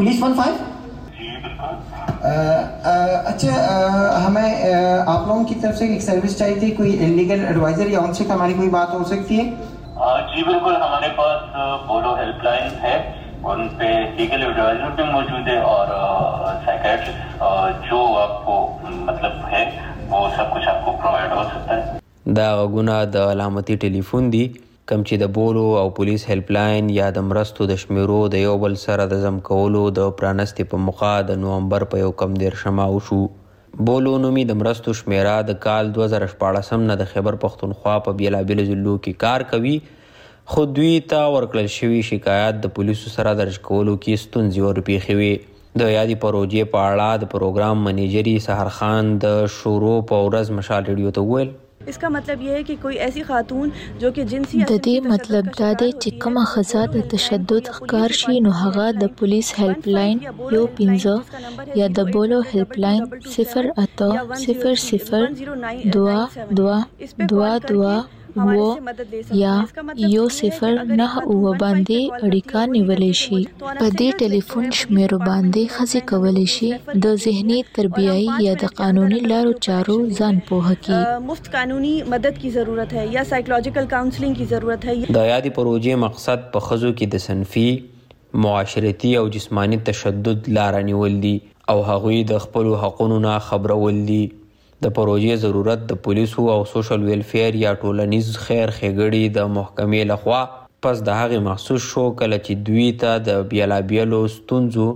police 0.00 0.20
one 0.24 0.34
five 0.42 1.62
अच्छा 3.32 3.54
हमें 4.26 4.50
आप 5.16 5.22
लोगों 5.30 5.48
की 5.52 5.60
तरफ 5.62 5.78
से 5.80 5.88
एक 5.94 6.02
सर्विस 6.10 6.38
चाहिए 6.44 6.58
थी 6.64 6.70
कोई 6.80 6.98
लीगल 7.18 7.40
एडवाइजर 7.56 7.94
या 7.98 8.02
उनसे 8.10 8.26
हमारी 8.38 8.56
कोई 8.60 8.68
बात 8.80 8.90
हो 9.00 9.04
सकती 9.14 9.34
है 9.42 9.46
जी 10.00 10.42
बिल्कुल 10.46 10.74
हमारे 10.76 11.08
पास 11.18 11.86
बोलो 11.86 12.14
हेल्पलाइन 12.16 12.74
है 12.82 12.96
उन 13.52 13.66
पे 13.78 13.86
लीगल 14.18 14.42
एडवाइजर 14.48 14.90
भी 14.98 15.04
मौजूद 15.12 15.48
है 15.48 15.56
और 15.70 15.88
साइकेट्रिस्ट 16.64 17.40
जो 17.90 17.98
आपको 18.22 18.58
मतलब 18.90 19.40
है 19.54 19.62
वो 20.12 20.20
सब 20.36 20.52
कुछ 20.52 20.66
आपको 20.74 20.92
प्रोवाइड 21.04 21.32
हो 21.40 21.48
सकता 21.54 21.80
है 21.82 21.86
دا 22.38 22.50
غونه 22.72 22.96
د 23.12 23.16
علامتي 23.32 23.74
ټلیفون 23.84 24.22
دی 24.32 24.42
کم 24.90 25.00
چې 25.08 25.14
د 25.22 25.28
بولو 25.38 25.62
او 25.80 25.86
پولیس 25.98 26.26
هیلپلاین 26.30 26.90
یا 26.98 27.06
د 27.16 27.18
مرستو 27.30 27.66
د 27.72 27.78
شمیرو 27.84 28.18
د 28.36 28.42
یو 28.46 28.52
بل 28.64 28.74
سره 28.84 29.06
د 29.14 29.22
زم 29.26 29.38
کولو 29.50 29.84
د 29.98 30.10
پرانستې 30.22 30.68
په 30.72 30.82
مخه 30.88 31.12
د 31.32 31.40
نومبر 31.44 31.86
په 31.94 32.04
یو 32.06 32.10
کم 32.24 32.34
دیر 32.42 32.58
شمه 32.64 32.86
وشو 32.96 33.20
بولو 33.86 34.12
نومي 34.22 34.44
د 34.50 34.56
مرستو 34.60 34.92
شمیره 35.00 35.34
د 35.50 35.54
کال 35.64 35.90
2014 35.98 36.80
نه 36.88 36.94
د 37.00 37.10
خیبر 37.12 37.36
پښتونخوا 37.44 37.94
په 38.06 38.12
بیلابیل 38.20 38.62
ضلعو 38.70 38.94
کې 39.04 39.12
کار 39.24 39.40
کوي 39.52 39.76
خو 40.52 40.64
دوی 40.78 40.94
ته 41.12 41.20
ورکړل 41.36 41.68
شوی 41.76 42.00
شکایت 42.10 42.60
د 42.64 42.74
پولیسو 42.78 43.12
سره 43.16 43.34
درج 43.40 43.58
کولو 43.68 43.94
کې 43.94 44.22
ستونزې 44.24 44.60
ورپیښوي 44.66 45.32
د 45.82 45.94
یادی 45.96 46.14
پروژې 46.24 46.64
په 46.74 46.78
اړه 46.92 47.20
د 47.22 47.30
پروګرام 47.34 47.84
منیجری 47.88 48.36
سحر 48.46 48.70
خان 48.78 49.12
د 49.26 49.38
شورو 49.58 49.94
په 50.12 50.22
ورځ 50.28 50.58
مشال 50.60 50.82
ریډیو 50.90 51.14
ته 51.18 51.26
وویل 51.28 51.52
اسکا 51.90 52.08
مطلب 52.16 52.38
یې 52.46 52.50
ہے 52.54 52.60
چې 52.68 52.74
کوئی 52.82 52.96
ایسی 53.04 53.22
خاتون 53.30 53.66
جو 54.00 54.08
کې 54.14 54.22
جنسي 54.30 54.56
د 54.70 54.74
دې 54.86 54.96
مطلب 55.12 55.44
دا 55.60 55.70
دی 55.80 55.90
چې 56.02 56.08
کوم 56.22 56.36
خزات 56.52 56.88
د 56.96 56.98
تشدد 57.14 57.64
ښکار 57.76 58.10
شي 58.20 58.36
نو 58.44 58.50
هغه 58.62 58.86
د 59.02 59.04
پولیس 59.18 59.48
هیلپ 59.58 59.82
لاین 59.96 60.16
یو 60.56 60.64
پنځه 60.78 61.16
یا 61.80 61.86
د 61.96 61.98
بولو 62.12 62.38
هیلپ 62.50 62.72
لاین 62.84 63.02
0 63.36 63.72
اته 63.84 64.10
00 64.44 65.26
2 65.96 66.14
2 66.62 66.70
2 67.34 67.50
2 67.72 67.96
و 68.46 68.78
یا 69.34 69.64
یو 69.96 70.28
صفر 70.28 70.70
نه 70.70 71.18
و 71.18 71.54
باندې 71.60 72.00
اړیکا 72.24 72.60
نیولې 72.74 73.12
شي 73.22 73.40
په 73.78 73.88
دې 73.98 74.08
ټلیفون 74.22 74.66
شمیرو 74.80 75.18
باندې 75.28 75.62
خزي 75.76 76.02
کولې 76.12 76.46
شي 76.54 76.70
د 77.06 77.18
ذهني 77.26 77.58
تربیعي 77.78 78.26
یا 78.46 78.54
د 78.62 78.70
قانوني 78.80 79.20
لارو 79.34 79.54
چارو 79.68 79.98
ځان 80.18 80.42
پوهه 80.50 80.80
کی 80.86 81.02
مفت 81.30 81.50
قانوني 81.58 81.94
مدد 82.14 82.40
کی 82.46 82.54
ضرورت 82.58 82.92
ہے 83.00 83.06
یا 83.18 83.24
سائیکولوژیکل 83.34 83.90
کاونسلنګ 83.92 84.34
کی 84.42 84.48
ضرورت 84.56 84.84
ہے 84.90 84.96
د 85.04 85.30
یادې 85.30 85.60
پروژې 85.60 86.02
مقصد 86.06 86.48
په 86.56 86.68
خزو 86.70 86.92
کې 86.96 87.14
د 87.14 87.26
سنفي 87.28 87.68
معاشرتي 88.46 89.14
او 89.20 89.28
جسمانی 89.36 89.76
تشدد 89.92 90.48
لارنیول 90.58 91.14
دي 91.26 91.34
او 91.74 91.78
هغوی 91.92 92.18
د 92.32 92.44
خپل 92.46 92.74
حقوقو 92.84 93.14
نه 93.28 93.38
خبرول 93.48 94.02
دي 94.12 94.20
د 94.84 94.90
پروژې 94.96 95.36
ضرورت 95.42 95.80
د 95.90 95.96
پولیسو 96.02 96.42
او 96.54 96.58
سوشل 96.72 97.04
ویلفیر 97.06 97.54
یا 97.62 97.70
ټولنیز 97.84 98.26
خیر 98.42 98.72
خېګړي 98.76 99.22
د 99.38 99.48
محکمې 99.54 100.02
لخوا 100.10 100.42
پس 100.86 101.00
د 101.06 101.16
هغه 101.20 101.40
محسوس 101.46 101.86
شو 101.94 102.04
کله 102.20 102.36
چې 102.46 102.60
دوی 102.68 102.84
ته 103.00 103.16
د 103.28 103.40
بیلابیلو 103.54 104.20
ستونزو 104.34 104.86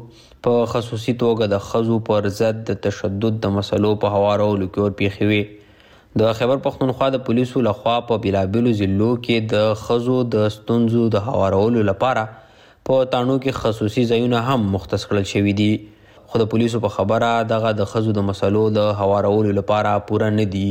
په 0.46 0.60
خصوصي 0.74 1.14
توګه 1.22 1.48
د 1.54 1.64
خزو 1.70 1.98
پر 2.10 2.28
ضد 2.36 2.60
د 2.68 2.78
تشدد 2.84 3.40
د 3.46 3.56
مسلو 3.56 3.90
په 4.04 4.14
هوارولو 4.16 4.68
کې 4.68 4.84
ور 4.84 4.94
پیښوي 5.00 6.20
د 6.22 6.38
خبر 6.42 6.60
پښتونخوا 6.66 7.08
د 7.16 7.24
پولیسو 7.30 7.62
لخوا 7.70 7.96
په 8.12 8.22
بیلابیلو 8.28 8.76
ضلعو 8.82 9.10
کې 9.24 9.48
د 9.54 9.72
خزو 9.86 10.20
د 10.36 10.46
ستونزو 10.58 11.08
د 11.16 11.26
هوارولو 11.32 11.82
لپاره 11.90 12.28
په 12.90 13.10
تانو 13.16 13.36
کې 13.40 13.60
خصوصي 13.64 14.06
ځایونه 14.12 14.44
هم 14.50 14.72
مختص 14.76 15.08
کړل 15.10 15.28
شوې 15.32 15.56
دي 15.62 15.72
خو 16.34 16.38
د 16.42 16.46
پولیسو 16.52 16.78
په 16.84 16.90
خبره 16.96 17.30
دغه 17.52 17.70
د 17.80 17.82
خزو 17.90 18.10
د 18.16 18.20
مسلو 18.28 18.64
د 18.78 18.80
هوارولو 19.00 19.50
لپاره 19.58 19.90
پوره 20.06 20.28
نه 20.38 20.46
دی 20.54 20.68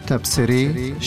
تبصری 0.08 0.60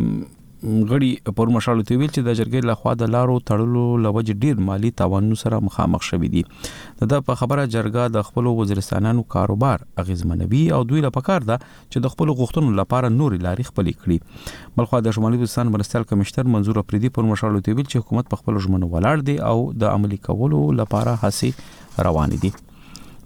غړي 0.90 1.08
پر 1.38 1.50
مشالو 1.54 1.82
ته 1.88 1.96
ویل 2.02 2.10
چې 2.12 2.20
د 2.26 2.36
جرګې 2.36 2.60
لخوا 2.68 2.92
د 3.00 3.10
لارو 3.14 3.34
تړلو 3.48 3.80
لوج 4.04 4.30
ډیر 4.44 4.62
مالی 4.68 4.90
تاوان 5.00 5.26
سره 5.40 5.58
مخامخ 5.66 6.06
شوې 6.08 6.28
دي 6.36 7.10
دا 7.12 7.18
په 7.30 7.40
خبره 7.42 7.66
جرګه 7.74 8.06
د 8.16 8.24
خپل 8.30 8.48
وزیرستانانو 8.60 9.24
کاروبار 9.36 9.84
اغیزمنوي 10.04 10.62
او 10.78 10.80
دوی 10.92 11.02
لپاره 11.08 11.28
کار 11.28 11.46
ده 11.50 11.58
چې 11.64 12.06
د 12.06 12.14
خپل 12.16 12.34
غوښتنو 12.38 12.76
لپاره 12.80 13.12
نور 13.20 13.36
لارې 13.38 13.72
خپل 13.72 13.92
کړي 14.04 14.74
بلخو 14.80 15.02
د 15.08 15.16
شمالي 15.18 15.42
وزیرستان 15.42 15.74
مرستال 15.76 16.08
کمشنر 16.14 16.52
منظور 16.58 16.82
افریدي 16.84 17.12
پر 17.18 17.30
مشالو 17.34 17.64
ته 17.68 17.76
ویل 17.78 17.90
چې 17.90 18.04
حکومت 18.06 18.32
په 18.34 18.42
خپل 18.44 18.62
ژمنو 18.68 18.92
ولاړ 18.96 19.30
دی 19.30 19.36
او 19.52 19.56
د 19.84 19.94
عملي 19.98 20.22
کولو 20.30 20.64
لپاره 20.82 21.18
هڅه 21.26 22.04
روان 22.10 22.38
دي 22.46 22.54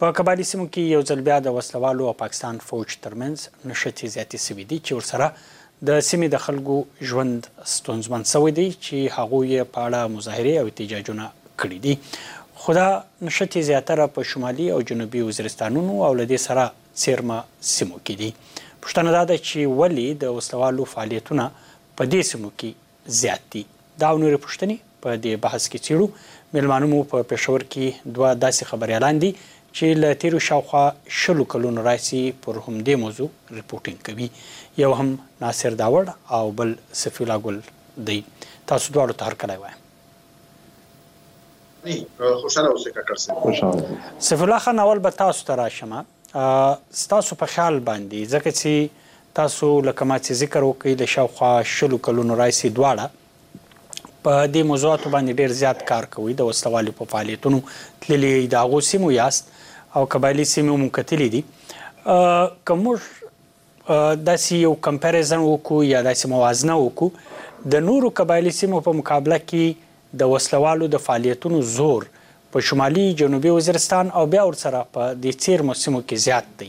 په 0.01 0.11
کبالي 0.19 0.43
سیمو 0.51 0.67
کې 0.67 0.93
یو 0.93 1.01
ځل 1.09 1.25
بیا 1.31 1.39
د 1.47 1.55
وسلوالو 1.57 2.07
او 2.11 2.13
پاکستان 2.21 2.57
فوج 2.69 2.95
ترمنځ 3.07 3.69
نشته 3.71 4.15
زیاتې 4.15 4.47
سوي 4.47 4.63
دي 4.71 4.79
چې 4.85 5.01
ورسره 5.01 5.33
د 5.89 5.97
سیمې 6.07 6.33
د 6.35 6.43
خلکو 6.45 6.77
ژوند 7.11 7.47
ستونزمن 7.75 8.23
سوي 8.31 8.51
دي 8.59 8.65
چې 8.71 9.19
هغه 9.19 9.41
یې 9.47 9.71
په 9.75 9.87
اړه 9.87 10.13
مظاهره 10.15 10.61
او 10.61 10.65
احتجاجونه 10.71 11.29
کړی 11.63 11.79
دي 11.85 11.95
خدا 12.65 12.87
نشته 13.27 13.61
زیاتره 13.67 14.05
په 14.15 14.21
شمالي 14.31 14.65
او 14.73 14.79
جنوبي 14.89 15.21
وزیرستانونو 15.29 15.93
او 16.07 16.11
لدې 16.19 16.39
سره 16.47 16.63
سیرما 17.03 17.39
سیمو 17.75 17.97
کې 18.05 18.13
دي 18.21 18.29
پښتنه 18.83 19.09
دا 19.15 19.23
ده 19.31 19.37
چې 19.41 19.73
ولی 19.81 20.05
د 20.21 20.31
وسوالو 20.37 20.85
فعالیتونه 20.91 21.47
په 21.97 22.07
دې 22.13 22.21
سیمو 22.29 22.51
کې 22.63 23.17
زیات 23.23 23.43
دي 23.57 23.63
دا 24.05 24.11
نور 24.23 24.37
پښتني 24.47 24.77
په 25.03 25.19
دې 25.23 25.33
بحث 25.47 25.67
کې 25.71 25.83
چیرو 25.89 26.07
ملمانو 26.59 26.89
مو 26.93 27.01
په 27.15 27.27
پېښور 27.33 27.67
کې 27.75 28.13
دوه 28.15 28.31
داسې 28.45 28.69
خبريالان 28.71 29.19
دي 29.25 29.31
چې 29.75 29.99
له 30.05 30.13
تیرو 30.25 30.39
شاوخوا 30.49 30.85
شلو 31.25 31.49
کلونو 31.57 31.85
راځي 31.91 32.23
پر 32.47 32.63
هم 32.65 32.75
دې 32.87 32.95
موضوع 33.05 33.29
ریپورتینګ 33.59 34.03
کوي 34.07 34.31
یو 34.87 34.93
هم 35.03 35.11
ناصر 35.45 35.79
داوړ 35.85 36.05
او 36.41 36.45
بل 36.63 36.75
سفیلا 37.05 37.37
ګل 37.45 37.59
دی 38.09 38.19
تاسو 38.73 38.85
دواړو 38.95 39.15
ته 39.19 39.23
هر 39.33 39.41
کله 39.47 39.59
وایم 39.63 39.79
نه 41.85 41.95
خوشاله 42.41 42.67
اوسئ 42.71 42.89
کاکړ 42.95 43.15
صاحب 43.23 43.39
خوشاله 43.43 43.83
سیف 44.27 44.41
الله 44.41 44.59
خان 44.67 44.79
اول 44.79 44.99
به 45.05 45.09
تاسو 45.09 45.43
ته 45.47 45.55
راشم 45.59 45.93
ستاسو 47.01 47.35
په 47.41 47.45
خیال 47.55 47.79
باندې 47.89 48.29
ځکه 48.33 48.55
چې 48.59 49.33
تاسو 49.39 49.69
لکه 49.87 50.07
ما 50.11 50.17
چې 50.19 50.39
ذکر 50.43 50.63
وکړی 50.67 50.95
د 51.01 51.09
شاوخوا 51.15 51.51
شلو 51.73 51.99
کلونو 52.09 52.37
راځي 52.41 52.71
دواړه 52.77 54.23
په 54.27 54.45
دې 54.53 54.71
موضوعاتو 54.71 55.11
باندې 55.15 55.39
ډیر 55.43 55.57
زیات 55.63 55.83
کار 55.91 56.07
کوي 56.15 56.37
د 56.43 56.49
وسوالي 56.51 56.95
په 57.01 57.09
فعالیتونو 57.15 57.59
تللی 58.07 58.33
د 58.55 58.63
هغه 58.65 58.81
سیمو 58.93 59.11
یاست 59.17 59.51
او 59.95 60.07
قبایلی 60.17 60.47
سیمو 60.55 60.79
مونږ 60.81 60.99
کتلی 60.99 61.29
دي 61.37 61.43
کومر 62.71 63.03
داسې 63.05 64.65
یو 64.65 64.75
کمپیریزن 64.89 65.45
وکړو 65.45 65.93
یا 65.93 66.05
داسې 66.09 66.35
موازنه 66.35 66.83
وکړو 66.87 67.73
د 67.75 67.85
نورو 67.91 68.15
قبایلی 68.21 68.55
سیمو 68.63 68.81
په 68.89 68.99
مقابله 69.01 69.41
کې 69.47 69.91
د 70.21 70.29
وسلوالو 70.33 70.87
د 70.95 71.01
فعالیتونو 71.03 71.59
زور 71.75 72.03
په 72.55 72.61
شمالي 72.71 73.05
جنوبي 73.21 73.51
وزیرستان 73.59 74.09
او 74.19 74.25
بیا 74.33 74.41
ورسره 74.49 74.81
په 74.97 75.13
د 75.21 75.37
تیر 75.45 75.63
موسمو 75.69 76.01
کې 76.01 76.25
زیات 76.25 76.51
دی 76.59 76.67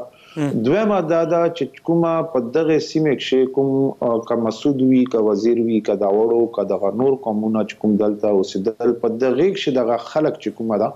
دویمه 0.64 0.98
دا 1.12 1.20
دا 1.32 1.42
چې 1.56 1.64
کومه 1.86 2.10
په 2.32 2.38
دغه 2.56 2.74
سیمه 2.90 3.12
کې 3.24 3.40
کوم 3.54 3.68
کا 4.28 4.34
مسعود 4.44 4.78
وی 4.88 5.02
کا 5.12 5.20
وزیر 5.28 5.58
وی 5.68 5.78
کا 5.86 5.94
داوړو 6.02 6.42
کا 6.56 6.62
دغه 6.72 6.88
نور 7.02 7.12
کومونه 7.26 7.60
چې 7.68 7.74
کوم 7.84 7.90
دلته 8.02 8.26
اوسېدل 8.36 8.90
په 9.04 9.08
دغه 9.22 9.46
کې 9.60 9.70
دغه 9.80 9.96
خلک 10.10 10.34
چې 10.42 10.48
کومه 10.58 10.76
دا 10.84 10.88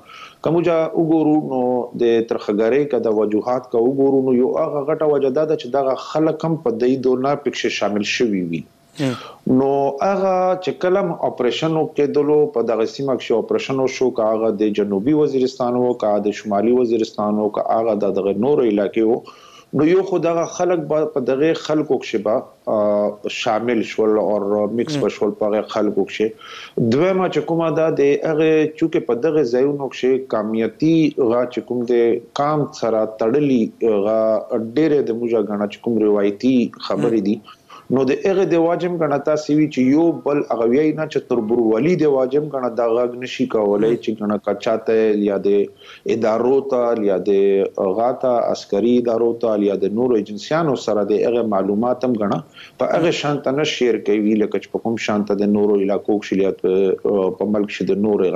کومجا 0.49 0.77
وګورو 1.01 1.37
نو 1.53 1.63
د 2.01 2.05
ترخګری 2.33 2.85
کا 2.93 2.99
د 3.07 3.09
وجوهات 3.21 3.65
کا 3.73 3.79
وګورو 3.87 4.19
نو 4.29 4.33
یو 4.43 4.51
هغه 4.63 4.81
غټه 4.91 5.07
وجه 5.15 5.31
دا 5.41 5.45
چې 5.63 5.67
دغه 5.79 5.93
خلک 6.11 6.37
هم 6.49 6.55
په 6.67 6.71
دې 6.83 6.93
دوه 7.05 7.17
نه 7.27 7.33
پکښه 7.47 7.69
شامل 7.81 8.05
شوي 8.17 8.43
وي 8.51 8.63
نو 9.01 9.69
هغه 9.69 10.33
چې 10.57 10.75
کلم 10.83 11.13
اپریشن 11.29 11.77
وکړلو 11.79 12.39
په 12.57 12.67
دغه 12.71 12.87
سیمه 12.95 13.15
کې 13.21 13.45
اپریشن 13.45 13.79
شو 13.99 14.09
کاغه 14.19 14.51
د 14.65 14.75
جنوبي 14.81 15.15
وزیرستان 15.21 15.79
او 15.79 15.95
کاغه 16.03 16.19
د 16.27 16.35
شمالي 16.41 16.75
وزیرستان 16.81 17.41
او 17.45 17.47
کاغه 17.61 17.95
د 18.03 18.13
دغه 18.21 18.35
نور 18.47 18.63
علاقې 18.65 19.41
نو 19.81 19.85
یو 19.91 20.03
خدغه 20.11 20.43
خلک 20.57 20.83
په 20.95 21.21
دغه 21.31 21.51
خلکو 21.69 21.99
کې 22.01 22.27
به 22.27 23.31
شامل 23.37 23.81
شول 23.93 24.21
او 24.25 24.67
مکس 24.81 24.99
بشول 25.05 25.33
په 25.43 25.63
خلکو 25.77 26.05
کې 26.11 26.85
دوه 26.97 27.17
ما 27.21 27.31
چې 27.31 27.49
کومه 27.53 27.71
ده 27.81 27.97
د 28.03 28.13
هغه 28.27 28.51
چې 28.51 29.07
په 29.09 29.21
دغه 29.27 29.47
ځایونو 29.55 29.89
کې 29.95 30.29
کامیتی 30.37 30.95
غا 31.33 31.41
چې 31.47 31.67
کوم 31.71 31.83
د 31.95 32.21
کام 32.43 32.69
سره 32.83 33.03
تړلی 33.25 33.63
غا 33.87 34.21
ډېر 34.37 35.11
د 35.11 35.21
موجه 35.23 35.45
غنا 35.55 35.73
چې 35.73 35.87
کوم 35.87 35.99
روایتي 36.09 36.55
خبرې 36.61 37.29
دي 37.31 37.41
mm. 37.41 37.59
نو 37.97 38.03
د 38.09 38.15
اغه 38.29 38.45
د 38.51 38.61
واجب 38.67 38.93
غنا 39.01 39.17
تاسو 39.25 39.55
وی 39.57 39.65
چې 39.75 39.95
یو 39.95 40.05
بل 40.27 40.39
اغوی 40.55 40.77
نه 40.99 41.05
چې 41.13 41.27
تربر 41.31 41.59
ولی 41.73 41.91
د 42.03 42.13
واجب 42.13 42.45
غنا 42.55 42.69
دا 42.77 42.85
غ 42.93 43.03
نشي 43.25 43.45
کولای 43.55 43.91
چې 44.05 44.21
غنا 44.23 44.39
کچاته 44.47 45.19
یا 45.25 45.37
د 45.47 46.15
ادارو 46.15 46.53
ته 46.71 46.95
یا 47.09 47.19
د 47.27 47.91
غاته 47.99 48.31
عسکري 48.53 48.93
ادارو 49.03 49.29
ته 49.43 49.57
یا 49.67 49.77
د 49.83 49.93
نورو 49.99 50.19
ایجنسیانو 50.21 50.77
سره 50.87 51.05
د 51.11 51.21
اغه 51.33 51.43
معلومات 51.57 52.07
هم 52.09 52.17
غنا 52.23 52.39
په 52.85 53.01
اغه 53.01 53.13
شانت 53.21 53.51
نه 53.59 53.69
شیر 53.75 54.01
کوي 54.09 54.39
لکه 54.45 54.63
چې 54.63 54.75
په 54.79 54.85
کوم 54.87 54.97
شانت 55.09 55.35
د 55.45 55.53
نورو 55.59 55.79
علاقو 55.89 56.19
کې 56.25 56.31
شلیات 56.31 57.07
په 57.43 57.51
ملک 57.57 57.77
شې 57.77 57.91
د 57.93 58.05
نورو 58.07 58.33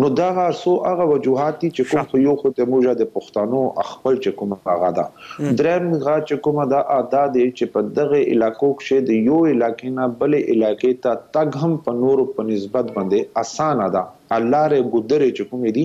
نو 0.00 0.08
دا 0.18 0.24
هرڅو 0.36 0.72
هغه 0.86 1.04
وجوهات 1.10 1.60
چې 1.66 1.92
کوم 1.92 2.08
خو 2.08 2.18
یو 2.22 2.32
خو 2.40 2.50
ته 2.56 2.64
موجه 2.72 2.94
د 3.02 3.06
پښتنو 3.12 3.60
خپل 3.92 4.18
چې 4.18 4.34
کوم 4.40 4.50
هغه 4.68 4.90
دا 4.98 5.04
درېم 5.60 5.86
غا 6.02 6.16
چې 6.24 6.40
کوم 6.46 6.58
دا 6.72 6.80
عادت 6.96 7.38
چې 7.38 7.70
په 7.76 7.84
دغه 8.00 8.18
علاقو 8.34 8.68
کې 8.82 9.06
د 9.06 9.22
یو 9.30 9.38
علاقې 9.52 9.94
نه 10.00 10.08
بل 10.22 10.38
علاقې 10.40 10.92
ته 11.06 11.22
تګ 11.38 11.62
هم 11.64 11.78
په 11.88 11.96
نورو 12.02 12.26
په 12.36 12.48
نسبت 12.50 12.92
باندې 12.98 13.44
اسانه 13.44 13.88
ده 13.96 14.04
الاره 14.34 14.78
ګودرې 14.94 15.28
چې 15.38 15.44
کوم 15.50 15.66
دي 15.76 15.84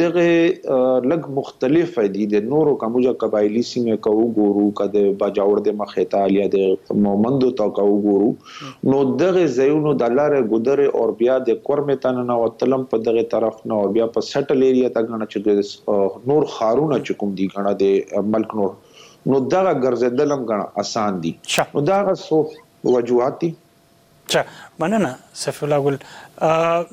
دغه 0.00 0.26
لګ 1.12 1.26
مختلف 1.38 1.98
دي 2.16 2.26
د 2.34 2.46
نورو 2.54 2.74
کومه 2.82 3.12
قبایلی 3.24 3.62
سیمه 3.70 3.98
کو 4.06 4.14
ګورو 4.38 4.64
کده 4.80 5.04
باجاور 5.22 5.62
د 5.68 5.76
مخېتا 5.82 6.22
الیا 6.30 6.48
د 6.56 6.98
مومندو 7.06 7.50
تو 7.62 7.68
کو 7.80 7.86
ګورو 8.06 8.30
نو 8.94 9.02
دغه 9.24 9.44
زيونو 9.58 9.94
د 10.02 10.10
الاره 10.12 10.42
ګودرې 10.52 10.88
او 11.02 11.10
بیا 11.22 11.38
د 11.50 11.60
کورمتان 11.70 12.20
نه 12.32 12.38
وتلم 12.44 12.88
په 12.94 13.04
دغه 13.10 13.26
طرف 13.36 13.62
نه 13.72 13.80
او 13.84 13.92
بیا 13.98 14.08
په 14.18 14.26
سټل 14.30 14.66
ایریا 14.70 14.92
ته 14.98 15.08
غنه 15.12 15.30
چې 15.34 16.28
نور 16.32 16.48
خارونه 16.56 17.00
چې 17.06 17.20
کوم 17.22 17.36
دي 17.42 17.50
غنه 17.56 17.76
د 17.84 18.28
ملک 18.36 18.56
نور 18.62 18.74
نو 19.30 19.42
دا 19.50 19.64
ګرځیدلم 19.72 20.46
غنه 20.52 20.86
اسان 20.86 21.20
دي 21.26 21.34
نو 21.74 21.88
دا 21.92 22.02
سو 22.28 22.40
وجوهات 22.92 23.36
دي 23.42 23.50
چا 24.30 24.42
مننه 24.78 25.16
سیف 25.34 25.62
الله 25.62 25.78
ګل 25.84 25.96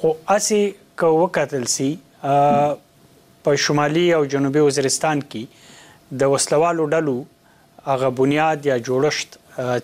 خو 0.03 0.13
اسی 0.37 0.61
کو 1.03 1.11
وکتل 1.17 1.65
سي 1.79 1.89
په 3.49 3.57
شمالي 3.69 4.05
او 4.19 4.21
جنوبي 4.37 4.65
وزیرستان 4.69 5.25
کې 5.29 5.65
د 6.13 6.23
وسلوالو 6.33 6.85
ډلو 6.97 7.17
هغه 7.87 8.09
بنیاد 8.21 8.67
یا 8.71 8.77
جوړښت 8.87 9.31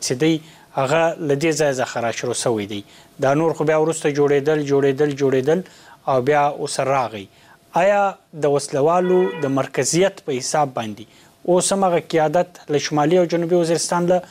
چې 0.05 0.13
دی 0.23 0.33
هغه 0.77 1.03
لدې 1.29 1.51
ځای 1.61 1.73
ځخرا 1.81 2.11
شروع 2.21 2.35
شوی 2.43 2.67
دی 2.73 2.81
دا 3.25 3.33
نور 3.41 3.53
خو 3.59 3.65
بیا 3.71 3.79
ورسته 3.83 4.11
جوړېدل 4.11 4.59
جوړېدل 4.71 5.11
جوړېدل 5.21 5.61
او 6.09 6.21
بیا 6.29 6.45
اوس 6.65 6.81
راغی 6.91 7.27
آیا 7.81 8.01
د 8.47 8.55
وسلوالو 8.55 9.21
د 9.43 9.47
مرکزیت 9.59 10.21
په 10.27 10.33
حساب 10.39 10.73
باندې 10.75 11.05
اوس 11.49 11.73
هغه 11.77 12.01
قیادت 12.15 12.49
له 12.77 12.85
شمالي 12.87 13.19
او 13.23 13.27
جنوبي 13.35 13.57
وزیرستان 13.65 14.07
له 14.13 14.23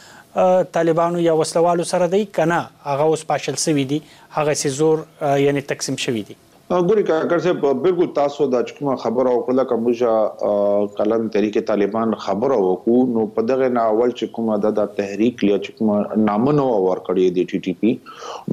طالبانو 0.79 1.19
یا 1.25 1.33
وسلوالو 1.41 1.83
سره 1.91 2.07
دی 2.15 2.23
کنه 2.39 2.61
هغه 2.87 3.03
اوس 3.11 3.25
پاشل 3.33 3.57
شوی 3.65 3.85
دی 3.93 4.01
هغه 4.39 4.53
سي 4.63 4.69
زور 4.79 5.05
یعنی 5.43 5.61
تقسیم 5.73 5.97
شوی 6.05 6.23
دی 6.31 6.37
ګوري 6.71 7.01
کاکر 7.03 7.39
صاحب 7.45 7.57
بالکل 7.81 8.05
تاسو 8.17 8.45
د 8.51 8.61
چکمه 8.67 8.93
خبره 8.99 9.31
وکړه 9.31 9.65
کومه 9.71 10.85
کلن 10.99 11.25
تحریک 11.33 11.57
طالبان 11.71 12.13
خبره 12.25 12.59
وکړو 12.61 13.01
نو 13.15 13.25
په 13.39 13.45
دغه 13.49 13.67
ناول 13.79 14.13
چې 14.13 14.31
کومه 14.37 14.55
د 14.77 14.87
تحریک 15.01 15.43
لیا 15.47 15.57
چکمه 15.67 15.97
نامه 16.29 16.53
نو 16.61 16.67
ور 16.85 17.03
کړی 17.09 17.25
دی 17.39 17.45
ټي 17.51 17.59
ټي 17.65 17.73
پی 17.81 17.91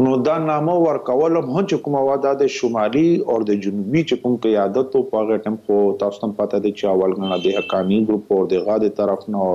نو 0.06 0.16
دا 0.30 0.34
نامه 0.48 0.74
ور 0.88 1.00
کول 1.12 1.40
هم 1.42 1.61
چې 1.70 1.86
کومه 1.86 2.02
واده 2.11 2.34
د 2.44 2.52
شمالي 2.58 3.06
او 3.34 3.40
د 3.52 3.62
جنوبي 3.68 4.06
چې 4.11 4.24
کوم 4.24 4.36
کې 4.38 4.66
عادت 4.66 5.00
او 5.00 5.06
پاغه 5.14 5.40
ټم 5.46 5.61
خو 5.68 5.80
تاسو 6.04 6.24
هم 6.26 6.36
پاته 6.42 6.62
دي 6.66 6.74
چې 6.76 6.92
اول 6.96 7.16
غنا 7.20 7.40
د 7.48 7.58
حکامي 7.61 8.00
ګروپ 8.11 8.38
او 8.38 8.44
د 8.54 8.64
غاده 8.70 8.96
طرف 9.02 9.28
نو 9.36 9.46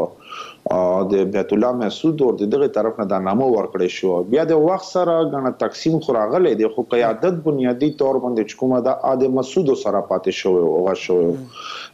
د 1.12 1.14
بیت 1.36 1.50
الله 1.56 1.72
مسعود 1.84 2.18
اور 2.26 2.36
دغه 2.54 2.68
طرف 2.78 2.94
نه 3.00 3.06
د 3.08 3.14
نامو 3.28 3.48
ورکړې 3.58 3.90
شو 3.98 4.10
بیا 4.32 4.44
د 4.52 4.54
وخت 4.68 4.86
سره 4.96 5.14
غن 5.32 5.46
تقسیم 5.64 5.96
خوراغله 6.06 6.52
د 6.56 6.64
خو 6.74 6.82
قیادت 6.94 7.36
بنیادی 7.48 7.90
تور 8.00 8.16
باندې 8.24 8.42
حکومت 8.52 8.82
د 8.86 8.90
ادم 9.12 9.32
مسعود 9.40 9.70
سره 9.84 10.00
پاتې 10.10 10.32
شو 10.40 10.54
او 10.66 10.74
غا 10.86 10.96
شو 11.04 11.18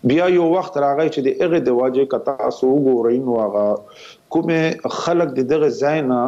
بیا 0.10 0.26
یو 0.38 0.46
وخت 0.56 0.74
راغی 0.86 1.10
چې 1.14 1.20
د 1.24 1.30
اغه 1.46 1.60
د 1.64 1.70
واجه 1.82 2.06
کتا 2.16 2.38
سو 2.60 2.68
ګورین 2.88 3.26
واغه 3.36 3.68
کوم 4.34 4.52
خلک 4.92 5.32
د 5.38 5.46
دغه 5.48 5.68
ځای 5.78 5.98
نه 6.10 6.20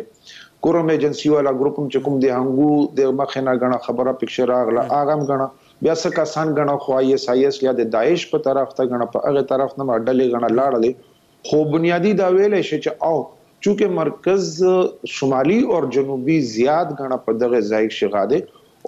کورم 0.64 0.88
ایجنسی 0.92 1.28
والا 1.32 1.50
ګروپ 1.62 1.78
چې 1.78 2.04
کوم 2.04 2.20
دی 2.24 2.28
هنګو 2.34 2.76
د 3.00 3.10
مخه 3.16 3.42
نه 3.48 3.54
غنا 3.64 3.78
خبره 3.86 4.14
پکښه 4.20 4.46
راغله 4.50 4.84
اغم 5.00 5.24
غنا 5.30 5.48
بیا 5.64 5.96
څه 6.02 6.18
کسان 6.18 6.54
غنا 6.60 6.76
خو 6.84 6.94
آی 7.00 7.10
اس 7.18 7.26
آی 7.34 7.42
اس 7.50 7.58
یا 7.64 7.74
د 7.80 7.90
داعش 7.96 8.24
په 8.32 8.42
طرف 8.48 8.72
ته 8.80 8.92
غنا 8.94 9.08
په 9.16 9.24
هغه 9.30 9.48
طرف 9.52 9.76
نه 9.82 9.98
ډلې 9.98 10.38
غنا 10.38 10.52
لاړلې 10.54 11.52
خو 11.52 11.60
بنیادی 11.76 12.14
دا 12.24 12.30
ویلې 12.36 12.70
شي 12.72 12.80
چې 12.82 13.08
او 13.12 13.22
چونکه 13.66 13.98
مرکز 14.00 15.14
شمالي 15.18 15.60
او 15.76 15.84
جنوبي 15.98 16.40
زیات 16.56 16.98
غنا 17.02 17.20
په 17.28 17.40
دغه 17.44 17.62
ځای 17.72 17.94
شغاده 18.00 18.42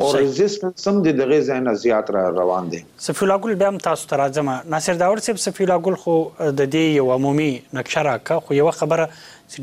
او 0.05 0.09
ریزिस्टنس 0.17 0.89
هم 0.89 0.97
د 1.11 1.15
دغه 1.21 1.37
ځای 1.45 1.61
نه 1.69 1.77
زیات 1.85 2.11
را 2.19 2.25
روان 2.41 2.67
دي 2.75 2.81
سفی 3.11 3.27
الله 3.31 3.45
ګل 3.47 3.61
بیا 3.67 3.77
هم 3.77 3.85
تاسو 3.91 4.09
ته 4.09 4.19
راځم 4.25 4.73
ناصر 4.73 4.99
داور 5.07 5.23
صاحب 5.29 5.39
سفی 5.47 5.67
الله 5.71 5.87
ګل 5.87 6.03
خو 6.03 6.17
د 6.43 6.61
دې 6.65 7.01
یو 7.01 7.09
عمومي 7.21 7.53
نقشه 7.79 8.03
راکا 8.13 8.37
خو 8.49 8.59
یو 8.65 8.75
خبره 8.83 9.07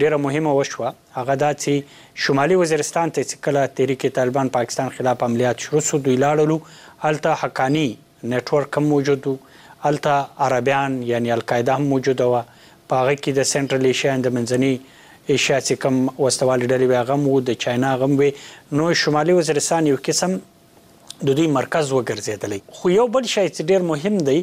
ډیره 0.02 0.18
مهمه 0.26 0.52
وشوه 0.58 0.90
هغه 1.18 1.36
د 1.44 1.58
چې 1.64 2.22
شمالي 2.26 2.56
وزیرستان 2.60 3.12
ته 3.16 3.24
چې 3.30 3.36
کله 3.48 3.68
تحریک 3.80 4.06
طالبان 4.20 4.50
پاکستان 4.58 4.90
خلاف 4.98 5.24
عملیات 5.28 5.60
شروع 5.66 5.82
سو 5.88 5.98
دوی 6.06 6.16
لاړلو 6.16 6.58
الته 7.10 7.32
حقانی 7.42 7.86
نتورک 8.34 8.78
هم 8.82 8.92
موجود 8.94 9.28
الته 9.86 10.14
عربیان 10.48 10.98
یعنی 11.12 11.32
القاعده 11.38 11.74
هم 11.82 11.92
موجود 11.96 12.22
و 12.28 12.32
پاغه 12.90 13.16
کې 13.20 13.38
د 13.40 13.50
سنټرل 13.54 13.86
ایشیا 13.92 14.16
د 14.30 14.36
منځني 14.38 14.80
ایشیا 15.36 15.60
چې 15.62 15.74
کوم 15.84 16.00
وستوال 16.26 16.60
ډلې 16.60 16.90
بیا 16.94 17.04
غم 17.12 17.28
وو 17.34 17.42
د 17.52 17.60
چاینا 17.66 17.94
غم 18.04 18.16
وي 18.24 18.32
نو 18.80 18.90
شمالي 19.04 19.34
وزیرستان 19.42 19.88
یو 19.94 19.98
قسم 20.10 20.40
د 21.28 21.30
دوی 21.30 21.48
مرکز 21.60 21.94
وګرځیدلی 21.94 22.60
خو 22.80 22.90
یو 22.96 23.08
بل 23.18 23.30
شای 23.36 23.50
چې 23.50 23.62
ډیر 23.74 23.82
مهم 23.94 24.18
دی 24.32 24.42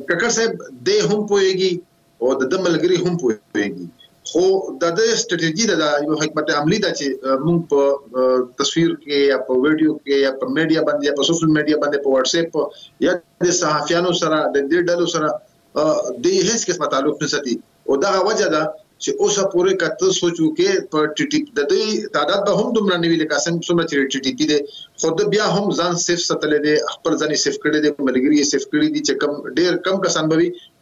ککر 0.09 0.30
صاحب 0.39 0.53
د 0.89 1.05
هم 1.09 1.20
پويږي 1.32 1.74
او 2.22 2.28
د 2.51 2.53
ملګری 2.65 2.97
هم 3.03 3.13
پويږي 3.22 3.86
خو 4.30 4.41
د 4.82 4.84
دې 4.97 5.09
ستراتیژي 5.24 5.65
د 5.70 5.86
یو 6.07 6.13
حکمت 6.22 6.47
عملی 6.61 6.80
د 6.86 6.97
چې 7.01 7.05
موږ 7.45 7.59
په 7.70 7.82
تصویر 8.61 8.91
کې 9.01 9.18
یا 9.34 9.38
په 9.51 9.59
ویډیو 9.65 9.91
کې 10.05 10.15
یا 10.26 10.32
په 10.41 10.53
میډیا 10.57 10.82
باندې 10.88 11.03
یا 11.09 11.13
په 11.22 11.30
سوشل 11.30 11.49
میډیا 11.59 11.78
باندې 11.84 12.03
په 12.07 12.18
واتس 12.18 12.36
اپ 12.41 13.05
یا 13.07 13.13
د 13.45 13.55
صحافیانو 13.61 14.11
سره 14.24 14.41
د 14.57 14.68
دې 14.74 14.91
ډلو 14.91 15.15
سره 15.15 15.32
د 16.28 16.36
هیڅ 16.49 16.68
قسمه 16.72 16.91
تعلق 16.95 17.24
نشته 17.24 17.57
او 17.91 17.97
دا 18.03 18.13
وجه 18.28 18.47
ده 18.57 18.61
چې 19.04 19.10
اوسه 19.24 19.43
پورې 19.54 19.74
کته 19.82 20.08
سوچو 20.20 20.48
کې 20.58 20.70
پر 20.93 21.04
ټي 21.18 21.26
ټي 21.34 21.39
د 21.58 21.68
دې 21.72 21.84
تعداد 22.16 22.41
به 22.48 22.54
هم 22.60 22.68
دومره 22.78 22.95
نیوي 23.04 23.18
لکه 23.24 23.41
څنګه 23.45 23.66
څومره 23.68 23.86
چې 24.12 24.18
ټي 24.24 24.32
ټي 24.39 24.45
دي 24.52 24.58
خود 25.02 25.18
بیا 25.34 25.45
هم 25.56 25.66
ځان 25.80 25.93
صرف 26.06 26.22
ستلې 26.30 26.60
دي 26.66 26.76
خپل 26.93 27.12
ځان 27.22 27.32
صرف 27.45 27.58
کړي 27.64 27.80
دي 27.84 27.89
ملګری 28.10 28.50
صرف 28.52 28.66
کړي 28.74 28.88
دي 28.93 29.02
چې 29.08 29.14
کم 29.22 29.32
ډېر 29.58 29.74
کم 29.86 29.95
کسان 30.06 30.26
به 30.30 30.36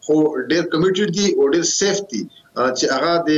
خو 0.05 0.15
ډېر 0.51 0.63
کمیټډ 0.73 1.09
دي 1.17 1.27
او 1.37 1.43
ډېر 1.53 1.65
سیف 1.79 1.97
دي 2.11 2.21
چې 2.77 2.85
هغه 2.95 3.13
د 3.29 3.31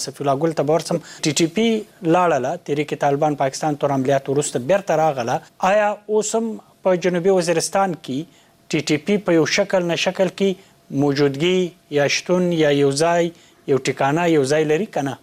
سفی 0.03 0.23
الله 0.25 0.35
ګل 0.45 0.55
تبورسم 0.61 0.97
ټي 1.03 1.31
ټي 1.41 1.47
پی 1.57 1.67
لاړله 1.75 2.51
تحریک 2.69 2.91
طالبان 3.05 3.37
پاکستان 3.43 3.79
تر 3.83 3.93
عملیات 3.97 4.27
وروسته 4.33 4.61
بیرته 4.73 4.97
راغله 5.01 5.37
آیا 5.71 5.85
اوسم 6.17 6.49
په 6.87 7.01
جنوبي 7.05 7.35
وزیرستان 7.39 7.95
کې 8.07 8.41
ټي 8.73 8.81
ټي 8.89 8.97
پی 9.07 9.17
په 9.29 9.37
یو 9.39 9.45
شکل 9.59 9.87
نه 9.93 9.99
شکل 10.07 10.33
کې 10.41 10.99
موجودګي 11.05 11.95
یا 11.99 12.09
شتون 12.17 12.49
یا 12.63 12.73
یوځای 12.79 13.31
یو 13.73 13.79
ټکانه 13.89 14.27
یو 14.35 14.43
ځای 14.53 14.67
لري 14.73 14.89
کنه 14.97 15.17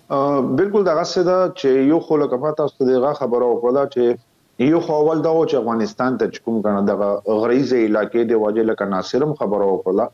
بالکل 0.63 0.89
دغه 0.91 1.05
څه 1.13 1.29
ده 1.29 1.53
چې 1.53 1.93
یو 1.93 2.01
خلک 2.11 2.35
په 2.47 2.59
تاسو 2.63 2.91
دغه 2.95 3.13
خبره 3.23 3.53
وکړه 3.53 3.87
چې 3.97 4.25
یو 4.59 4.79
خپل 4.85 5.21
دا 5.25 5.33
و 5.33 5.43
چې 5.49 5.57
افغانستان 5.57 6.17
ته 6.21 6.39
کوم 6.47 6.55
کنه 6.63 6.79
د 6.87 6.97
غریزه 7.43 7.77
علاقې 7.89 8.25
د 8.31 8.41
واجه 8.45 8.63
لکه 8.71 8.87
ناصرم 8.93 9.35
خبرو 9.41 9.67
وکړه 9.73 10.07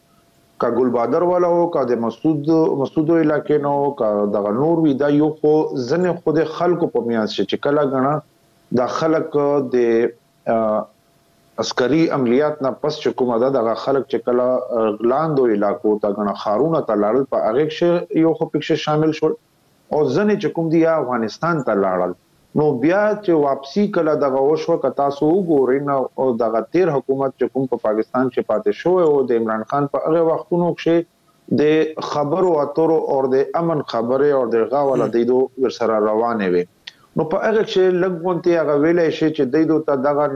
کا 0.65 0.69
ګل 0.79 0.91
بادر 0.97 1.25
والا 1.29 1.49
او 1.61 1.61
کا 1.77 1.85
د 1.93 2.01
مسعود 2.03 2.51
مسعود 2.81 3.13
علاقې 3.15 3.63
نو 3.67 3.73
کا 4.01 4.11
د 4.35 4.51
نور 4.59 4.83
وی 4.87 4.93
دا 5.05 5.09
یو 5.19 5.29
خو 5.39 5.53
ځنه 5.87 6.13
خود 6.27 6.41
خلکو 6.59 6.89
په 6.97 7.05
میاس 7.07 7.37
چې 7.39 7.63
کلا 7.67 7.85
غنا 7.95 8.11
د 8.81 8.91
خلک 8.99 9.39
د 9.75 11.65
عسکري 11.65 12.01
عملیات 12.19 12.61
نه 12.67 12.73
پس 12.85 12.99
چې 13.01 13.19
کومه 13.23 13.39
ده 13.45 13.55
د 13.57 13.81
خلک 13.87 14.05
چې 14.09 14.27
کلا 14.27 14.91
غلاندو 15.01 15.47
علاقو 15.57 15.95
ته 16.05 16.11
غنا 16.21 16.37
خارونه 16.45 16.85
ته 16.91 16.99
لاړل 17.05 17.33
په 17.33 17.41
هغه 17.49 17.65
کې 17.75 18.21
یو 18.27 18.35
خو 18.39 18.51
پکې 18.51 18.87
شامل 18.89 19.17
شو 19.21 19.33
او 19.33 20.03
ځنه 20.11 20.39
چې 20.43 20.53
کوم 20.59 20.71
دی 20.77 20.85
افغانستان 20.97 21.65
ته 21.71 21.79
لاړل 21.85 22.15
نو 22.59 22.65
بیا 22.83 22.99
چې 23.13 23.39
واپسی 23.45 23.83
کله 23.95 24.13
دغه 24.25 24.41
وشو 24.49 24.75
ک 24.83 24.91
تاسو 24.99 25.29
وګورئ 25.31 25.79
نو 25.87 25.95
او 26.25 26.27
دغه 26.43 26.61
تیر 26.75 26.93
حکومت 26.97 27.33
چې 27.39 27.55
کوم 27.55 27.65
په 27.73 27.81
پاکستان 27.87 28.29
کې 28.29 28.51
پاتې 28.51 28.83
شو 28.83 28.93
او 29.07 29.17
د 29.31 29.41
عمران 29.43 29.65
خان 29.73 29.89
په 29.97 30.03
هغه 30.05 30.21
وختونو 30.29 30.69
کې 30.83 31.59
د 31.63 32.05
خبرو 32.11 32.53
اترو 32.67 33.01
او 33.15 33.17
د 33.33 33.43
امن 33.63 33.83
خبره 33.95 34.29
او 34.37 34.45
د 34.53 34.63
غاول 34.75 35.03
د 35.17 35.27
دو 35.33 35.41
ورسره 35.65 35.99
روانه 36.05 36.53
وي 36.55 36.63
نو 36.69 37.27
په 37.33 37.49
هغه 37.49 37.67
کې 37.73 37.99
لګونتي 38.05 38.55
هغه 38.61 38.79
ویلې 38.85 39.19
شي 39.19 39.33
چې 39.33 39.51
د 39.57 39.69
دو 39.73 39.81
ته 39.91 39.99
دغه 40.07 40.31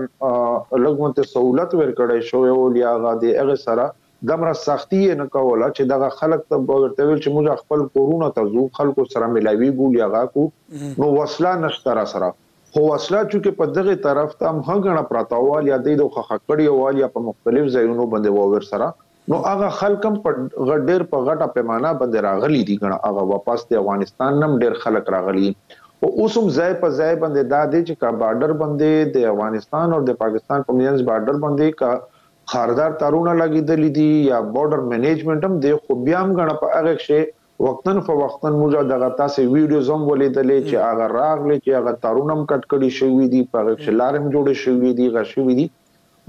لګونتي 0.86 1.28
سہولت 1.36 1.78
ورکړې 1.80 2.32
شو 2.32 2.44
او 2.56 2.66
یا 2.82 2.96
هغه 2.98 3.14
د 3.22 3.32
هغه 3.42 3.58
سره 3.68 3.86
دمره 4.26 4.52
سختي 4.66 5.00
نه 5.18 5.24
کوله 5.34 5.66
چې 5.76 5.82
دغه 5.90 6.08
خلک 6.20 6.40
ته 6.52 6.56
ورته 6.60 7.06
ویل 7.08 7.18
چې 7.18 7.34
موږ 7.34 7.60
خپل 7.62 7.84
کورونه 7.98 8.30
ته 8.38 8.48
ځو 8.54 8.64
خلکو 8.78 9.04
سره 9.12 9.28
ملاوي 9.34 9.68
ګول 9.80 9.98
یا 9.98 10.08
غاکو 10.14 10.46
نو 11.02 11.10
وصله 11.18 11.52
نشته 11.66 11.94
را 11.98 12.04
سره 12.12 12.30
خو 12.76 12.82
وصله 12.86 13.20
چې 13.32 13.54
په 13.60 13.68
دغه 13.76 13.94
طرف 14.08 14.32
ته 14.40 14.52
هم 14.70 14.80
غنه 14.88 15.04
پرتاوال 15.12 15.70
یا 15.72 15.78
د 15.86 16.00
دوه 16.02 16.26
خکړی 16.30 16.74
وال 16.78 16.98
یا 17.02 17.10
په 17.18 17.24
مختلف 17.28 17.70
ځایونو 17.76 18.08
باندې 18.16 18.36
وور 18.40 18.66
سره 18.72 18.90
نو 19.34 19.40
هغه 19.46 19.70
خلکم 19.78 20.18
په 20.26 20.34
غډیر 20.72 21.06
په 21.14 21.22
غټه 21.28 21.54
پیمانه 21.58 21.94
باندې 22.02 22.26
راغلي 22.28 22.60
دي 22.72 22.78
غنه 22.84 23.00
هغه 23.06 23.26
واپس 23.32 23.64
د 23.72 23.82
افغانستان 23.84 24.42
نم 24.46 24.58
ډیر 24.66 24.78
خلک 24.86 25.14
راغلي 25.18 25.54
او 26.06 26.12
اوسم 26.22 26.52
ځای 26.58 26.78
په 26.84 26.94
ځای 26.98 27.22
باندې 27.22 27.54
دا 27.56 27.64
دي 27.72 27.80
چې 27.86 28.04
کا 28.04 28.12
بارډر 28.20 28.58
باندې 28.64 29.18
د 29.18 29.30
افغانستان 29.34 29.96
او 30.00 30.06
د 30.12 30.20
پاکستان 30.28 30.70
په 30.70 30.80
میانس 30.82 31.10
بارډر 31.12 31.42
باندې 31.46 31.82
کا 31.82 31.96
خاردار 32.50 32.92
تارونه 33.02 33.32
لګیدل 33.40 33.82
دي 33.96 34.04
یا 34.26 34.36
بارډر 34.52 34.82
مینجمنت 34.92 35.42
هم 35.46 35.56
د 35.64 35.80
خو 35.80 35.96
بیا 36.04 36.20
هم 36.20 36.30
غنه 36.38 36.54
په 36.60 36.70
هغه 36.78 36.94
شی 37.06 37.18
وقتن 37.64 37.98
په 38.06 38.16
وقتن 38.20 38.54
موږ 38.60 38.86
دغه 38.92 39.08
تاسو 39.18 39.42
ویډیوز 39.54 39.90
هم 39.94 40.06
ولیدلې 40.10 40.70
چې 40.70 40.86
هغه 40.90 41.08
راغلي 41.16 41.58
چې 41.64 41.70
هغه 41.80 41.92
تارونم 42.06 42.40
کټ 42.52 42.62
کړي 42.72 42.90
شوې 43.00 43.26
دي 43.34 43.42
په 43.52 43.62
هغه 43.62 43.74
شلارم 43.88 44.30
جوړې 44.30 44.64
شوې 44.64 45.00
دي 45.00 45.10
غشوې 45.16 45.58
دي 45.60 45.66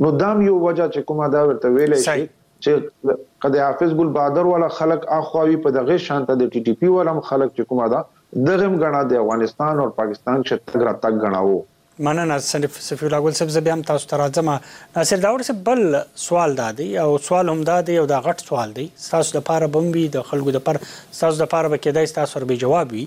نو 0.06 0.12
دام 0.24 0.44
یو 0.50 0.60
وجہ 0.66 0.90
چې 0.96 1.08
کومه 1.14 1.32
دا 1.38 1.46
ورته 1.48 1.74
ویلې 1.78 1.98
شي 2.06 2.28
چې 2.68 3.18
قد 3.46 3.58
حافظ 3.66 3.96
ګل 4.02 4.12
بادر 4.22 4.52
والا 4.54 4.72
خلک 4.82 5.08
اخواوي 5.22 5.60
په 5.68 5.78
دغه 5.80 6.00
شانته 6.10 6.40
د 6.42 6.54
ټي 6.54 6.66
ټي 6.68 6.80
پی 6.84 6.92
ولم 6.98 7.24
خلک 7.32 7.56
چې 7.58 7.74
کومه 7.74 7.92
دا 7.96 8.04
دغه 8.52 8.78
غنا 8.86 9.06
د 9.14 9.20
افغانستان 9.26 9.84
او 9.86 9.90
پاکستان 10.04 10.46
شتګ 10.52 10.90
را 10.90 10.98
تک 11.08 11.24
غناوو 11.28 11.60
مننه 12.04 12.38
صفی 12.40 13.06
الله 13.06 13.20
ګل 13.26 13.34
صاحب 13.38 13.50
زبیا 13.58 13.74
هم 13.74 13.82
تاسو 13.88 14.08
ته 14.10 14.18
راځم 14.18 14.50
ناصر 14.98 15.18
داوود 15.24 15.42
صاحب 15.48 15.58
بل 15.64 15.96
سوال 16.26 16.56
دا 16.58 16.70
دی 16.78 16.86
او 16.98 17.18
سوال 17.24 17.50
هم 17.50 17.64
دا 17.70 17.80
دی 17.88 17.98
او 17.98 18.06
دا 18.12 18.20
غټ 18.28 18.40
سوال 18.50 18.74
دی 18.76 18.86
تاسو 19.10 19.38
د 19.40 19.44
پاره 19.50 19.68
بم 19.74 19.90
وي 19.96 20.04
د 20.14 20.22
خلکو 20.30 20.52
د 20.56 20.64
پر 20.68 20.78
تاسو 21.20 21.36
د 21.42 21.50
پاره 21.54 21.72
کې 21.78 21.90
دای 21.98 22.08
تاسو 22.18 22.40
ور 22.40 22.46
به 22.52 22.56
جواب 22.62 22.92
وي 22.98 23.04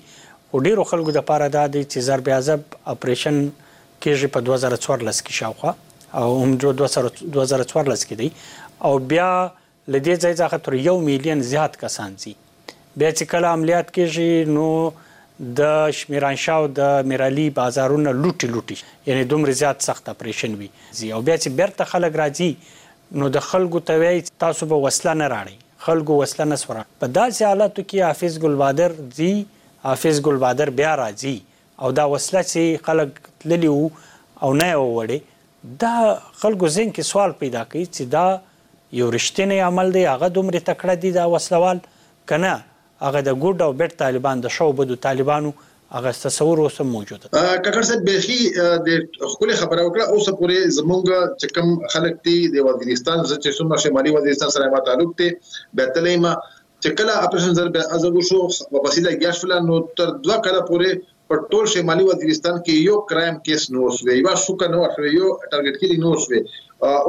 او 0.53 0.61
ډیرو 0.66 0.84
خلکو 0.90 1.11
د 1.18 1.24
پاره 1.30 1.49
دا 1.55 1.62
دی 1.76 1.82
چې 1.84 1.99
ضرب 2.09 2.28
عذاب 2.38 2.66
اپریشن 2.95 3.40
کېږي 3.45 4.32
په 4.36 4.45
2014 4.49 5.24
کې 5.28 5.38
شاوخوا 5.40 5.74
او 6.22 6.28
هم 6.43 6.55
جو 6.64 6.72
2014 6.80 8.05
کې 8.11 8.20
دی 8.22 8.28
او 8.90 8.93
بیا 9.14 9.30
لدې 9.30 10.26
ځای 10.26 10.36
ځخه 10.43 10.61
تر 10.68 10.76
یو 10.88 10.99
میلیون 11.09 11.40
زیات 11.53 11.80
کسان 11.86 12.14
دي 12.26 12.34
بیا 12.45 13.14
چې 13.18 13.32
کله 13.36 13.57
عملیات 13.59 13.95
کېږي 13.97 14.55
نو 14.59 14.68
د 15.41 15.91
شمیرانشاو 15.99 16.66
د 16.78 17.03
میرالي 17.11 17.45
بازارونه 17.59 18.12
لوټي 18.18 18.47
لوټي 18.55 18.76
یعنی 19.11 19.24
دومره 19.33 19.53
زیات 19.61 19.80
سخت 19.89 20.09
اپریشن 20.12 20.55
وي 20.61 20.68
زی 21.01 21.11
او 21.12 21.20
بیا 21.20 21.37
چې 21.37 21.49
بیرته 21.61 21.85
خلک 21.93 22.12
راځي 22.22 22.55
نو 23.22 23.28
د 23.37 23.45
خلکو 23.47 23.80
ته 23.91 23.99
وایي 24.03 24.22
تاسو 24.45 24.66
به 24.72 24.76
وسله 24.83 25.14
نه 25.22 25.28
راړي 25.28 25.57
خلکو 25.87 26.16
وسله 26.22 26.45
نه 26.53 26.57
سره 26.62 26.85
په 27.01 27.07
داسې 27.07 27.43
حالاتو 27.49 27.83
کې 27.83 28.01
حافظ 28.09 28.39
ګلبادر 28.45 28.93
زی 29.18 29.33
حافظ 29.85 30.20
ګلبادر 30.28 30.70
بیا 30.80 30.91
راځي 30.97 31.37
او 31.85 31.93
دا 32.01 32.05
وسله 32.16 32.43
چې 32.49 32.85
خلک 32.87 33.18
تللی 33.45 33.68
وو 33.76 33.87
او 34.43 34.51
نه 34.62 34.83
وړي 34.83 35.78
دا 35.87 35.95
خلکو 36.43 36.68
زین 36.76 36.91
کې 36.93 37.01
سوال 37.14 37.33
پیدا 37.45 37.64
کوي 37.72 37.87
چې 37.87 38.03
دا 38.03 38.41
یو 39.01 39.09
رښتینی 39.16 39.59
عمل 39.70 39.93
دی 39.97 40.05
هغه 40.09 40.28
دومره 40.41 40.59
تکړه 40.59 40.95
دي 41.07 41.11
دا 41.18 41.24
وسلوال 41.37 41.80
کنه 42.33 42.53
هغه 43.07 43.20
د 43.28 43.30
ګډ 43.42 43.57
او 43.66 43.72
بیت 43.80 43.94
طالبان 44.05 44.36
د 44.44 44.55
شو 44.57 44.68
بده 44.78 44.96
طالبانو 45.07 45.50
هغه 45.96 46.11
تصور 46.24 46.57
اوسه 46.64 46.82
موجوده 46.94 47.26
کاکړ 47.36 47.86
صاحب 47.88 48.03
بيخي 48.11 48.40
د 48.86 48.88
خپل 49.32 49.48
خبره 49.61 49.82
وکړه 49.84 50.05
اوسه 50.14 50.32
پورې 50.40 50.74
زمونږ 50.78 51.03
چې 51.40 51.46
کوم 51.55 51.70
خلک 51.94 52.14
دي 52.26 52.36
د 52.57 52.66
وزیرستان 52.68 53.18
چې 53.42 53.57
څومره 53.59 53.84
شمالي 53.86 54.14
وزیرستان 54.16 54.50
سره 54.57 54.84
تعلق 54.90 55.11
دي 55.22 55.28
به 55.76 55.88
تلېما 55.96 56.32
چې 56.82 56.98
کله 57.00 57.12
اپریشن 57.26 57.59
زر 57.59 57.72
به 57.78 57.96
ازو 57.96 58.22
شو 58.30 58.40
واپس 58.76 59.00
لګیا 59.07 59.32
شو 59.40 59.53
نو 59.70 59.80
تر 60.00 60.14
دوه 60.28 60.38
کله 60.46 60.62
پورې 60.70 61.11
په 61.32 61.44
ټول 61.53 61.68
شمالي 61.74 62.09
وزیرستان 62.12 62.57
کې 62.57 62.88
یو 62.90 62.96
کرایم 63.12 63.38
کیس 63.50 63.68
نو 63.76 63.90
شوی 63.98 64.18
یو 64.22 64.34
شوکه 64.46 64.72
نو 64.76 64.86
شوی 64.96 65.12
یو 65.18 65.30
ټارګټ 65.50 65.82
کې 65.82 66.05
نو 66.07 66.16
شوی 66.24 66.42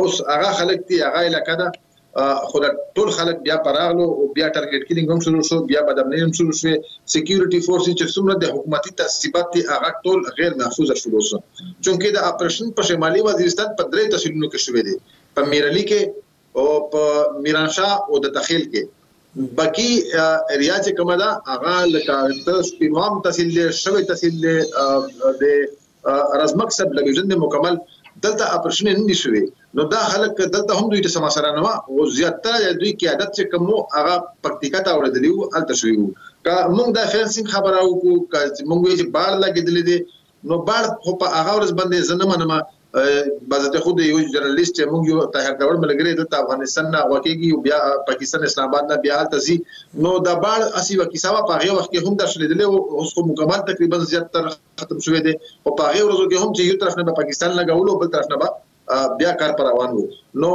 اوس 0.02 0.22
هغه 0.36 0.54
خلک 0.62 0.86
دي 0.92 1.02
هغه 1.08 1.26
علاقه 1.32 1.58
ده 1.64 1.72
خو 2.16 2.60
دا 2.64 2.68
ټول 2.96 3.10
خلک 3.18 3.36
بیا 3.46 3.56
پراغلو 3.66 4.04
او 4.18 4.24
بیا 4.36 4.48
ټارګټ 4.56 4.82
کیلینګ 4.88 5.08
هم 5.12 5.20
شروع 5.28 5.42
شو 5.50 5.58
بیا 5.70 5.82
بدامنۍ 5.90 6.20
هم 6.24 6.32
شروع 6.40 6.56
شوه 6.60 6.76
سکیورټي 7.14 7.60
فورس 7.68 7.88
چې 8.00 8.06
څومره 8.14 8.34
د 8.44 8.52
حکومتي 8.58 8.92
تاسیبات 9.02 9.48
دي 9.56 9.62
هغه 9.72 9.90
ټول 10.08 10.20
غیر 10.40 10.54
محفوظ 10.62 10.90
شروع 11.04 11.22
شو 11.30 11.38
چونکه 11.86 12.08
د 12.18 12.28
اپریشن 12.32 12.68
په 12.80 12.88
شمالي 12.90 13.22
وزیرستان 13.30 13.70
په 13.80 13.84
درې 13.94 14.12
تشکیلونو 14.18 14.50
کې 14.50 14.66
شوې 14.66 14.82
دي 14.88 14.96
په 15.40 15.50
میرالي 15.54 15.84
کې 15.94 16.62
او 16.62 16.78
په 16.94 17.42
میرانشا 17.48 17.88
او 18.10 18.22
د 18.28 18.36
تخیل 18.38 18.64
کې 18.68 19.50
باقي 19.62 19.90
ایریا 19.94 20.78
چې 20.82 20.98
کومه 21.02 21.16
ده 21.24 21.56
هغه 21.56 21.82
لکه 21.96 22.20
تاسو 22.52 22.78
په 22.84 22.92
مام 23.00 23.20
تحصیل 23.30 23.60
شوی 23.84 24.06
تحصیل 24.14 24.38
د 24.46 25.44
رزمک 26.44 26.78
سب 26.80 26.96
لګیژن 27.02 27.38
مکمل 27.48 27.82
دلته 28.28 28.46
اپریشن 28.58 28.90
نه 28.94 29.04
نشوي 29.12 29.44
نو 29.78 29.84
دا 29.94 30.00
خلک 30.14 30.36
دلته 30.56 30.72
هم 30.80 30.86
دوی 30.92 31.00
ته 31.06 31.12
سم 31.16 31.24
سره 31.36 31.50
نه 31.58 31.72
او 31.92 32.00
زیاتره 32.18 32.70
دوی 32.80 32.92
قیادت 33.04 33.30
چې 33.38 33.44
کوم 33.52 33.64
هغه 34.00 34.16
پکتیکا 34.48 34.80
ته 34.88 34.92
ورډلی 34.98 35.32
وو 35.38 35.46
الته 35.60 35.74
شوی 35.80 35.94
وو 36.02 36.08
که 36.46 36.54
موږ 36.78 36.88
د 36.98 37.06
فینسینګ 37.14 37.48
خبره 37.54 37.80
وکړو 37.88 38.18
که 38.34 38.66
موږ 38.72 38.84
یې 38.92 39.06
بار 39.16 39.32
لګیدلې 39.44 39.84
دي 39.90 39.98
نو 40.52 40.60
بار 40.68 40.90
خو 41.06 41.14
په 41.24 41.34
هغه 41.38 41.56
ورځ 41.58 41.72
باندې 41.80 42.08
زنه 42.10 42.30
منم 42.32 42.54
بازته 43.54 43.82
خود 43.86 44.02
یو 44.08 44.20
جرنالیست 44.34 44.82
موږ 44.92 45.12
یو 45.12 45.24
طاهر 45.38 45.56
داور 45.62 45.80
ملګری 45.86 46.12
د 46.20 46.36
افغانستان 46.42 46.92
نه 46.98 47.02
واقعي 47.14 47.50
بیا 47.70 47.80
پاکستان 48.12 48.46
اسلام 48.50 48.68
آباد 48.74 48.92
نه 48.94 48.98
بیا 49.08 49.18
تزي 49.36 49.56
نو 50.08 50.12
دا 50.28 50.36
بار 50.46 50.68
اسی 50.84 51.00
وکی 51.02 51.24
سوا 51.26 51.40
په 51.50 51.56
هغه 51.64 51.80
وخت 51.80 51.92
کې 51.96 52.12
هم 52.12 52.20
د 52.20 52.30
شلیدلې 52.36 52.70
او 52.70 53.02
اوس 53.06 53.16
خو 53.18 53.26
مکمل 53.32 53.66
تقریبا 53.72 54.02
زیات 54.14 54.30
تر 54.38 54.52
ختم 54.84 55.02
شوی 55.08 55.24
دی 55.30 55.34
او 55.36 55.76
په 55.82 55.90
هغه 55.90 56.06
ورځو 56.10 56.30
کې 56.30 56.46
هم 56.46 56.54
چې 56.54 56.70
یو 56.70 56.80
طرف 56.86 57.02
نه 57.02 57.08
په 57.10 57.20
پاکستان 57.24 57.60
لګاولو 57.62 57.98
بل 58.06 58.14
طرف 58.18 58.32
نه 58.36 58.54
بیا 59.18 59.32
کار 59.40 59.52
پر 59.58 59.66
روان 59.72 59.92
وو 59.98 60.06
نو 60.44 60.50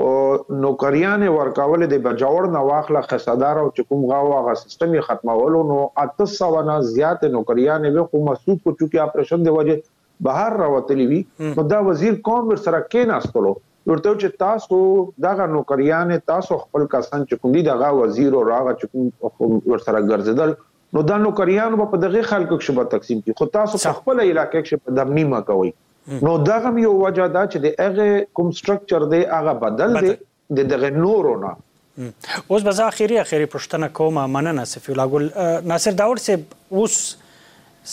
او 0.00 0.10
نوکریان 0.64 1.24
ورکاول 1.36 1.84
د 1.92 2.02
بجاور 2.04 2.46
نه 2.52 2.60
واخله 2.68 3.00
خصدار 3.12 3.60
او 3.62 3.70
چکم 3.78 4.04
غاو 4.12 4.28
هغه 4.34 4.54
سیستم 4.60 4.94
ختمولو 5.08 5.62
نو 5.70 5.78
اتصو 6.04 6.50
نه 6.68 6.76
زیات 6.92 7.24
نوکریان 7.38 7.88
به 7.96 8.04
خو 8.12 8.22
محسوس 8.28 8.60
کو 8.66 8.76
چې 8.82 9.06
اپریشن 9.08 9.48
دی 9.48 9.56
وجه 9.58 9.80
بهر 10.28 10.58
راوتلی 10.64 11.10
وي 11.14 11.20
نو 11.48 11.66
دا 11.74 11.82
وزیر 11.90 12.20
کون 12.30 12.48
ور 12.52 12.62
سره 12.68 12.82
کېناستلو 12.84 13.54
ورته 13.56 14.16
چې 14.22 14.40
تاسو 14.44 14.80
دا 15.28 15.34
نوکریان 15.58 16.14
تاسو 16.36 16.60
خپل 16.64 16.88
کسان 16.96 17.26
چې 17.28 17.44
کوم 17.44 17.58
دي 17.58 17.66
دا 17.74 17.92
وزیر 18.02 18.38
او 18.42 18.46
راغه 18.54 18.78
چې 18.80 19.30
کوم 19.44 19.56
ور 19.74 19.88
سره 19.88 20.08
ګرځیدل 20.08 20.58
نو 20.94 21.02
دا 21.08 21.16
نو 21.24 21.30
کریانو 21.40 21.84
په 21.94 21.98
دغه 22.04 22.22
خلکو 22.28 22.56
کې 22.56 22.68
شوبه 22.68 22.84
تقسیم 22.92 23.20
کی 23.26 23.34
خو 23.40 23.46
تاسو 23.56 23.80
په 23.82 23.94
خپل 23.98 24.20
علاقې 24.22 24.62
کې 24.62 24.92
شوبه 24.92 24.96
د 25.00 25.12
میمه 25.16 25.40
کوي 25.50 25.70
نو 26.28 26.32
دا 26.48 26.56
هم 26.64 26.80
یو 26.84 26.94
وجه 27.02 27.26
دا 27.36 27.42
چې 27.48 27.66
د 27.66 27.82
هغه 27.82 28.22
کوم 28.38 28.48
سټرکچر 28.60 29.06
دی 29.12 29.20
هغه 29.34 29.54
بدل 29.64 29.98
دی 30.04 30.14
د 30.60 30.70
دغه 30.74 30.90
نورو 31.02 31.34
نه 31.44 31.52
اوس 32.10 32.66
به 32.68 32.76
زه 32.80 32.88
اخیری 32.92 33.18
اخیری 33.22 33.48
پښتنه 33.52 33.92
کوم 34.00 34.20
مننه 34.36 34.64
سفی 34.72 34.96
الله 34.96 35.12
ګل 35.14 35.68
ناصر 35.74 35.96
داور 36.00 36.22
سه 36.28 36.80
اوس 36.80 36.98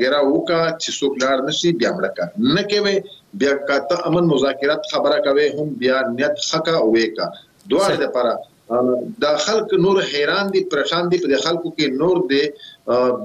ګرا 0.00 0.20
وکا 0.34 0.60
چې 0.82 0.90
څوک 0.98 1.12
لار 1.22 1.36
نشي 1.46 1.70
بیا 1.80 1.90
مړکا 1.98 2.24
نه 2.56 2.62
کوي 2.72 2.96
بیا 3.40 3.52
کته 3.68 3.96
امن 4.08 4.24
مذاکرات 4.34 4.82
خبره 4.92 5.16
کوي 5.26 5.46
هم 5.56 5.68
بیا 5.82 5.96
نیت 6.16 6.34
خکا 6.50 6.76
وېکا 6.92 7.26
دوه 7.70 7.88
لپاره 8.04 8.32
دا 9.22 9.30
خلک 9.46 9.68
نور 9.84 9.96
حیران 10.12 10.48
دي 10.52 10.60
پریشان 10.72 11.08
دي 11.10 11.18
په 11.24 11.36
خلکو 11.44 11.70
کې 11.76 11.98
نور 12.02 12.18
دي 12.32 12.40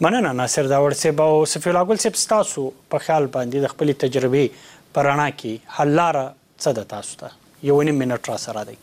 مننه 0.04 0.32
ناصر 0.38 0.66
داوړ 0.70 0.92
صاحب 1.02 1.22
او 1.26 1.46
سفی 1.54 1.70
الله 1.72 1.88
ګل 1.90 2.00
صاحب 2.04 2.16
تاسو 2.32 2.64
په 2.96 3.04
خیال 3.04 3.28
باندې 3.36 3.64
د 3.66 3.72
خپل 3.74 3.92
تجربې 4.02 4.92
پرانا 4.98 5.28
کې 5.36 5.76
حل 5.78 5.94
لار 6.00 6.18
څه 6.64 6.74
د 6.80 6.88
تاسو 6.94 7.20
ته 7.22 7.70
یو 7.70 7.78
نیم 7.90 8.02
منټ 8.02 8.32
را 8.32 8.36
سره 8.48 8.66
دی 8.72 8.76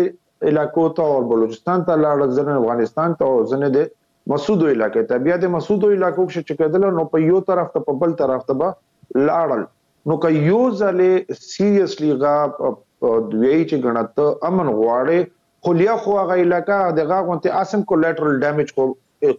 علاقو 0.51 0.85
ته 0.99 1.07
او 1.15 1.23
بلوچستان 1.31 1.81
ته 1.89 1.97
لاړ 2.03 2.27
ځنه 2.37 2.53
افغانستان 2.61 3.15
ته 3.21 3.27
او 3.33 3.41
ځنه 3.51 3.69
د 3.73 3.89
مسعودو 4.33 4.69
علاقې 4.73 5.03
ته 5.09 5.17
بیا 5.25 5.37
د 5.41 5.51
مسعودو 5.55 5.89
علاقو 5.95 6.25
کې 6.29 6.47
چکدل 6.51 6.87
نو 6.99 7.03
په 7.15 7.23
یو 7.23 7.41
طرف 7.49 7.73
ته 7.73 7.81
په 7.89 7.95
بل 8.03 8.13
طرف 8.21 8.45
ته 8.51 8.69
لاړل 8.69 9.65
نو 10.11 10.17
که 10.25 10.31
یو 10.51 10.61
ځله 10.69 11.39
سیریسلی 11.41 12.13
غا 12.23 12.37
دوی 12.53 13.59
چې 13.65 13.83
غنټه 13.87 14.31
امن 14.51 14.71
غواړي 14.79 15.33
خلیا 15.67 15.97
خو 16.05 16.15
هغه 16.21 16.39
علاقہ 16.45 16.79
دغه 17.01 17.19
غونته 17.29 17.59
اسم 17.65 17.85
کولیټرل 17.91 18.41
ډیمیج 18.47 18.73
کو 18.79 18.87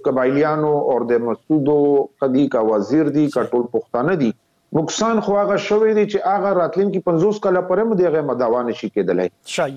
قبایلیانو 0.08 0.76
او 0.92 1.00
د 1.14 1.26
مسعودو 1.30 1.80
قدی 2.24 2.46
کا 2.56 2.66
وزیر 2.74 3.12
دی 3.18 3.26
کا 3.38 3.46
ټول 3.54 3.66
پښتانه 3.78 4.18
دی 4.24 4.32
نقصان 4.78 5.16
خو 5.26 5.32
هغه 5.42 5.54
شوې 5.68 5.92
دي 5.98 6.02
چې 6.12 6.18
هغه 6.34 6.50
راتلونکي 6.62 7.00
50 7.08 7.38
کاله 7.46 7.62
پرې 7.70 7.82
مو 7.92 7.96
دغه 8.00 8.20
مداوان 8.30 8.68
شي 8.80 8.88
کېدلای 8.94 9.28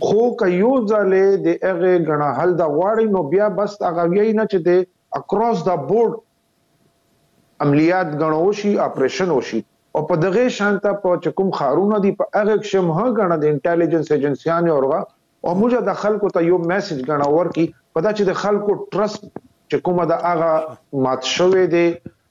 خو 0.09 0.21
کيو 0.41 0.73
ځلې 0.91 1.41
د 1.45 1.47
هغه 1.69 1.93
غنا 2.09 2.27
حل 2.41 2.51
د 2.61 2.69
غواړي 2.75 3.07
نو 3.15 3.23
بیا 3.31 3.47
بس 3.61 3.71
هغه 3.89 4.05
یې 4.07 4.37
نه 4.41 4.45
چې 4.51 4.67
د 4.67 5.19
اکروس 5.19 5.63
د 5.69 5.81
بورډ 5.87 6.21
عملیات 7.65 8.13
غنوشي 8.21 8.73
اپریشن 8.87 9.33
وشي 9.37 9.63
او 9.97 10.05
په 10.11 10.21
دغه 10.27 10.45
شانته 10.59 10.93
په 11.01 11.17
چکم 11.27 11.51
خارونه 11.61 12.01
دي 12.05 12.13
په 12.21 12.29
هغه 12.39 12.59
شم 12.73 12.93
ها 12.99 13.09
غنا 13.21 13.41
د 13.43 13.53
انټيليجنس 13.55 14.13
ایجنسيانه 14.17 14.73
اورغه 14.77 15.01
او 15.03 15.59
موږ 15.63 15.87
د 15.91 15.99
خلکو 16.05 16.33
ته 16.37 16.49
یو 16.51 16.63
میسج 16.73 17.03
غنا 17.11 17.31
ورکي 17.39 17.67
پدا 17.75 18.17
چې 18.17 18.31
د 18.31 18.39
خلکو 18.45 18.79
ټرست 18.95 19.25
چې 19.37 19.85
کومه 19.89 20.09
د 20.13 20.27
هغه 20.31 21.05
مات 21.07 21.31
شوې 21.35 21.69
دي 21.77 21.87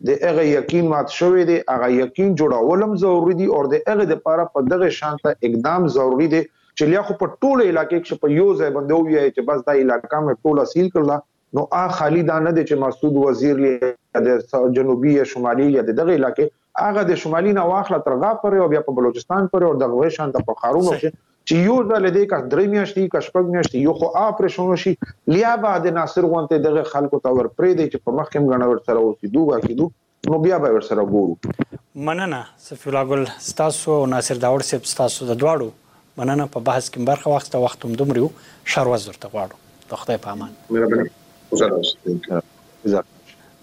د 0.06 0.14
هغه 0.28 0.44
یقین 0.50 0.86
مات 0.92 1.10
شوې 1.16 1.42
دي 1.48 1.56
هغه 1.72 1.88
یقین 1.96 2.30
جوړولم 2.40 2.94
ضروری 3.02 3.34
دي 3.40 3.46
او 3.56 3.60
د 3.74 3.82
هغه 3.90 4.06
لپاره 4.12 4.46
په 4.54 4.70
دغه 4.72 4.88
شانته 4.98 5.34
اقدام 5.50 5.86
ضروری 5.96 6.26
دي 6.32 6.40
چې 6.46 6.90
لیا 6.92 7.02
خو 7.08 7.14
په 7.20 7.36
ټوله 7.44 7.68
علاقې 7.72 8.06
کې 8.06 8.24
په 8.24 8.34
یو 8.38 8.46
ځای 8.60 8.72
باندې 8.76 8.96
وي 9.02 9.18
چې 9.34 9.46
بس 9.50 9.62
دا 9.68 9.74
علاقې 9.82 10.22
مې 10.24 10.40
ټوله 10.46 10.66
سیل 10.72 10.88
کړل 10.96 11.22
نو 11.58 11.62
ا 11.82 11.96
خالی 11.98 12.22
دا 12.32 12.36
نه 12.46 12.50
دي 12.58 12.62
چې 12.70 12.84
مسعود 12.84 13.16
وزیر 13.26 13.62
یا 13.66 14.20
د 14.26 14.68
جنوبي 14.80 15.10
یا 15.18 15.24
شمالي 15.34 15.66
یا 15.76 15.82
دغه 15.92 16.14
علاقې 16.18 16.88
هغه 16.88 17.08
د 17.12 17.18
شمالي 17.24 17.52
نه 17.60 17.64
واخله 17.72 18.02
ترغا 18.08 18.30
پر 18.44 18.56
او 18.64 18.68
بیا 18.74 18.84
په 18.88 18.96
بلوچستان 19.00 19.50
پر 19.56 19.66
او 19.68 19.72
دغه 19.86 20.08
شانته 20.18 20.44
په 20.50 20.56
خارونو 20.64 20.94
کې 21.00 21.18
چې 21.50 21.66
یو 21.68 21.76
ځل 21.90 22.04
دې 22.16 22.28
کا 22.32 22.38
درې 22.50 22.70
میاشتې 22.72 23.04
کا 23.14 23.20
شپږ 23.28 23.46
میاشتې 23.54 23.78
یو 23.86 23.94
خو 24.00 24.08
اپریشن 24.24 24.74
شي 24.84 24.92
لیا 25.36 25.54
بعد 25.64 25.88
ناصر 25.98 26.24
وانته 26.34 26.58
دغه 26.66 26.82
خلکو 26.92 27.20
ته 27.26 27.32
ور 27.38 27.48
پرې 27.56 27.78
دی 27.80 27.86
چې 27.92 27.98
په 28.06 28.10
مخ 28.18 28.26
کې 28.28 28.38
غنا 28.54 28.66
ور 28.72 28.80
سره 28.88 28.98
اوسې 29.00 29.28
دوه 29.36 29.56
کې 29.64 29.72
دوه 29.80 29.90
نو 30.32 30.36
بیا 30.46 30.56
به 30.64 30.70
ور 30.76 30.84
سره 30.88 31.00
ګورو 31.14 31.34
مننه 32.10 32.40
سفیع 32.66 32.88
الله 32.92 33.04
ګل 33.12 33.22
تاسو 33.62 33.88
او 33.96 34.02
ناصر 34.14 34.36
داوود 34.46 34.62
صاحب 34.70 34.82
تاسو 34.98 35.18
د 35.30 35.32
دواړو 35.44 35.68
مننه 36.22 36.44
په 36.54 36.58
بحث 36.70 36.84
کې 36.92 36.98
برخه 37.12 37.28
واخسته 37.34 37.56
وخت 37.66 37.78
هم 37.88 37.92
دومره 38.04 38.26
شر 38.76 38.86
وزر 38.94 39.16
ته 39.24 39.28
غواړو 39.36 39.56
د 39.94 39.96
خدای 40.04 40.18
په 40.28 40.32
امان 40.36 40.52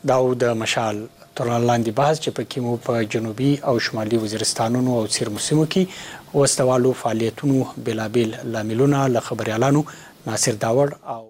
دا 0.10 0.18
د 0.42 0.44
مشال 0.60 0.98
تر 1.40 1.48
لاندې 1.68 1.92
بحث 2.00 2.18
چې 2.24 2.30
پکې 2.38 2.58
مو 2.66 2.74
په 2.88 2.94
جنوبي 3.14 3.52
او 3.72 3.76
شمالي 3.86 4.18
وزیرستانونو 4.24 4.90
او 5.00 5.06
سیرمو 5.18 5.46
سیمو 5.48 5.66
کې 5.74 5.84
وستوالو 6.40 6.92
فعالیتونو 7.02 7.58
بلابل 7.88 8.30
لاملونه 8.54 9.00
له 9.16 9.20
خبريالانو 9.32 9.82
ناصر 10.28 10.54
داوړ 10.68 10.90
او 11.20 11.22